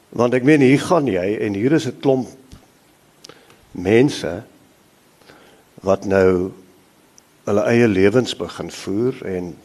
[0.10, 2.28] Want ek meen hier gaan jy en hier is 'n klomp
[3.72, 4.43] mense
[5.82, 6.52] wat nou
[7.45, 9.56] hulle eie lewens begin voer en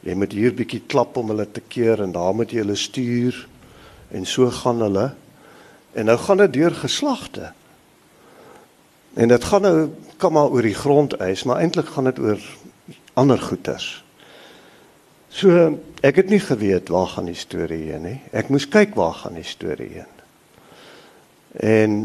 [0.00, 3.46] jy moet hier bietjie klap om hulle te keer en daar moet jy hulle stuur
[4.10, 5.10] en so gaan hulle
[5.92, 7.52] en nou gaan dit deur geslagte.
[9.14, 9.88] En dit gaan nou
[10.20, 12.40] kom maar oor die grondeis, maar eintlik gaan dit oor
[13.14, 14.04] ander goeters.
[15.30, 18.18] So ek het nie geweet waar gaan die storie heen nie.
[18.34, 20.16] Ek moes kyk waar gaan die storie heen.
[21.54, 21.98] En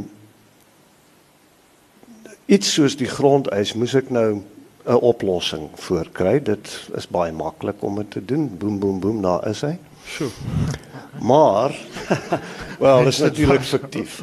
[2.45, 4.41] iets soos die grondeis moes ek nou
[4.85, 6.39] 'n oplossing voorkry.
[6.43, 8.57] Dit is baie maklik om dit te doen.
[8.57, 9.77] Boem boem boem, daar is hy.
[10.05, 10.29] Sjoe.
[11.21, 11.75] Maar
[12.79, 14.21] wel, dit is natuurlik fiktief.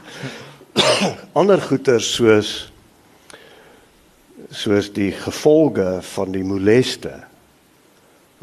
[1.33, 2.73] ander goeters soos
[4.53, 7.13] soos die gevolge van die moleste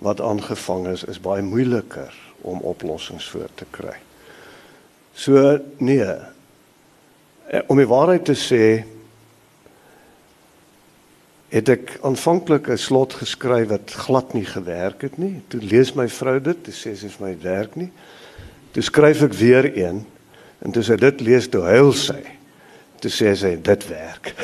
[0.01, 3.95] wat aangevang is is baie moeiliker om oplossings voor te kry.
[5.13, 6.05] So nee.
[7.49, 8.63] Eh, om die waarheid te sê
[11.49, 15.41] het ek aanvanklik 'n slot geskryf wat glad nie gewerk het nie.
[15.47, 17.91] Toe lees my vrou dit, toe sê sy vir my werk nie.
[18.71, 20.05] Toe skryf ek weer een
[20.61, 22.21] en toe sy dit lees toe huil sy.
[22.99, 24.33] Toe sê sy dit werk.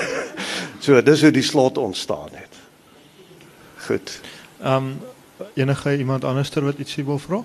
[0.85, 2.53] So dis hoe die slot ontstaan het.
[3.87, 4.21] Goed.
[4.61, 4.99] Ehm um,
[5.53, 7.43] enige iemand anderster wat ietsie wil vra?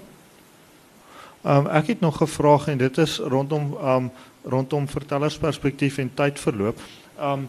[1.43, 4.11] Ehm um, ek het nog 'n vraag en dit is rondom ehm um,
[4.43, 6.79] rondom vertellersperspektief en tydverloop.
[7.19, 7.49] Ehm um,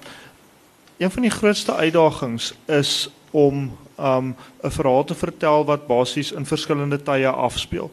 [1.02, 6.32] een van die grootste uitdagings is om ehm um, 'n verhaal te vertel wat basies
[6.32, 7.92] in verskillende tye afspeel.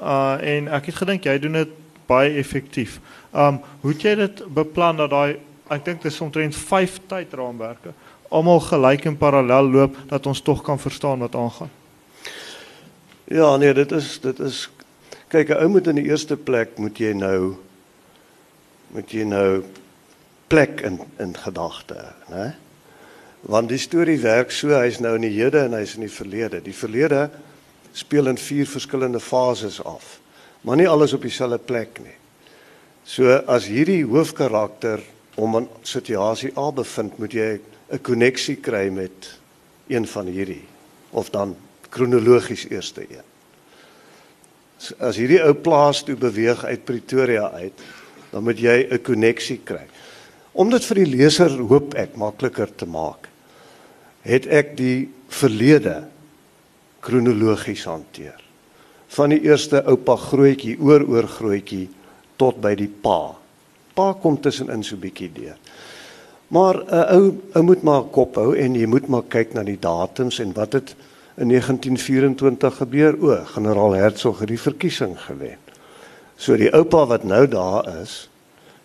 [0.00, 1.68] Uh en ek het gedink jy doen dit
[2.06, 3.00] baie effektief.
[3.34, 5.36] Um, hoe het jy dit beplan dat daai
[5.68, 7.92] ek dink dit is omtrent 5 tydraamwerke
[8.28, 11.70] almal gelyk en parallel loop dat ons tog kan verstaan wat aangaan.
[13.24, 14.68] Ja, nee, dit is dit is
[15.28, 17.56] kyk 'n ou moet in die eerste plek moet jy nou
[18.88, 19.64] moet jy nou
[20.48, 22.54] plek in in gedagte, né?
[23.40, 26.60] Want die storie werk so, hy's nou in die hede en hy's in die verlede.
[26.60, 27.28] Die verlede
[27.92, 30.18] speel in vier verskillende fases af,
[30.60, 32.16] maar nie alles op dieselfde plek nie.
[33.08, 35.00] So as hierdie hoofkarakter
[35.36, 37.60] om 'n situasie A bevind, moet jy
[37.92, 39.38] 'n koneksie kry met
[39.88, 40.64] een van hierdie
[41.10, 41.56] of dan
[41.88, 43.26] kronologies eerste een.
[44.98, 47.80] As hierdie ou plaas toe beweeg uit Pretoria uit,
[48.30, 49.86] dan moet jy 'n koneksie kry.
[50.58, 53.28] Om dit vir die leser hoop ek makliker te maak,
[54.26, 56.00] het ek die verlede
[57.04, 58.38] kronologies hanteer.
[59.14, 61.86] Van die eerste oupa grootjie oor oor grootjie
[62.38, 63.38] tot by die pa
[63.98, 65.56] pa kom tussenin so bietjie deur.
[66.54, 69.62] Maar 'n uh, ou ou moet maar kop hou en jy moet maar kyk na
[69.62, 70.94] die datums en wat het
[71.36, 73.18] in 1924 gebeur.
[73.20, 75.58] O, generaal Hertzog het die verkiesing gewen.
[76.36, 78.28] So die oupa wat nou daar is,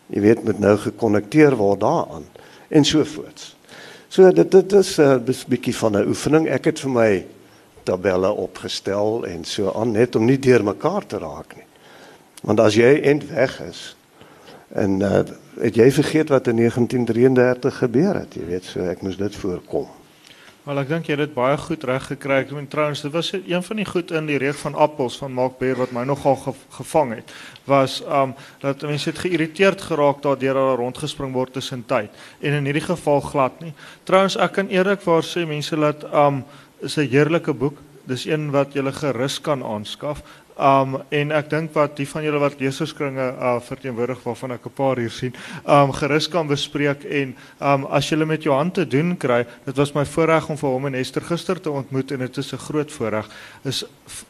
[0.07, 2.25] jy weet moet nou gekonnekteer word daaraan
[2.69, 3.55] en so voort.
[4.09, 6.47] So dit dit is 'n uh, bietjie van 'n oefening.
[6.47, 7.25] Ek het vir my
[7.83, 11.65] tabelle opgestel en so aan net om nie deurmekaar te raak nie.
[12.41, 13.95] Want as jy end weg is,
[14.73, 15.19] En uh,
[15.59, 18.33] het jy vergeet wat in 1933 gebeur het?
[18.33, 19.85] Jy weet, so ek moes dit voorkom.
[20.63, 22.37] Wel ek dink jy het dit baie goed reg gekry.
[22.45, 25.33] Ek meen trouens, dit was een van die goed in die reek van appels van
[25.35, 27.33] Mark Beer wat my nogal ge gevang het,
[27.67, 32.55] was um dat mense het geïrriteerd geraak daardeur dat daar rondgespring word tussen tyd en
[32.61, 33.73] in hierdie geval glad nie.
[34.07, 36.45] Trouens, ek kan eerlikwaar sê mense laat um
[36.79, 37.83] is 'n heerlike boek.
[38.07, 40.23] Dis een wat jy gerus kan aanskaf.
[40.59, 44.75] Um en ek dink wat die van julle wat leserskringe uh verteenwoordig waarvan ek 'n
[44.75, 45.33] paar hier sien,
[45.65, 49.93] um gerus kan bespreek en um as julle met Johan te doen kry, dit was
[49.93, 52.91] my voorreg om vir hom en Esther gister te ontmoet en dit is 'n groot
[52.91, 53.29] voorreg.
[53.63, 53.83] Is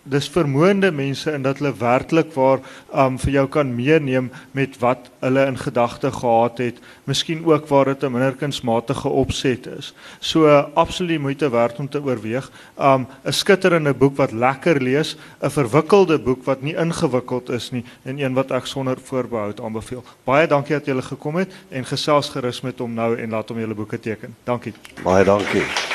[0.04, 2.60] dis vermoënde mense en dat hulle werklik waar
[2.94, 7.86] um vir jou kan meeneem met wat hulle in gedagte gehad het, miskien ook waar
[7.86, 9.94] dit 'n minder kunsmatige opset is.
[10.20, 12.52] So uh, absoluut moeite werd om te oorweeg.
[12.80, 17.84] Um 'n skitterende boek wat lekker lees, 'n verwikkelde boek wat nie ingewikkeld is nie
[18.04, 20.04] en een wat ek sonder voorbehoud aanbeveel.
[20.24, 23.60] Baie dankie dat julle gekom het en gesels gerus met hom nou en laat hom
[23.60, 24.36] julle boeke teken.
[24.44, 24.74] Dankie.
[25.04, 25.93] Baie dankie.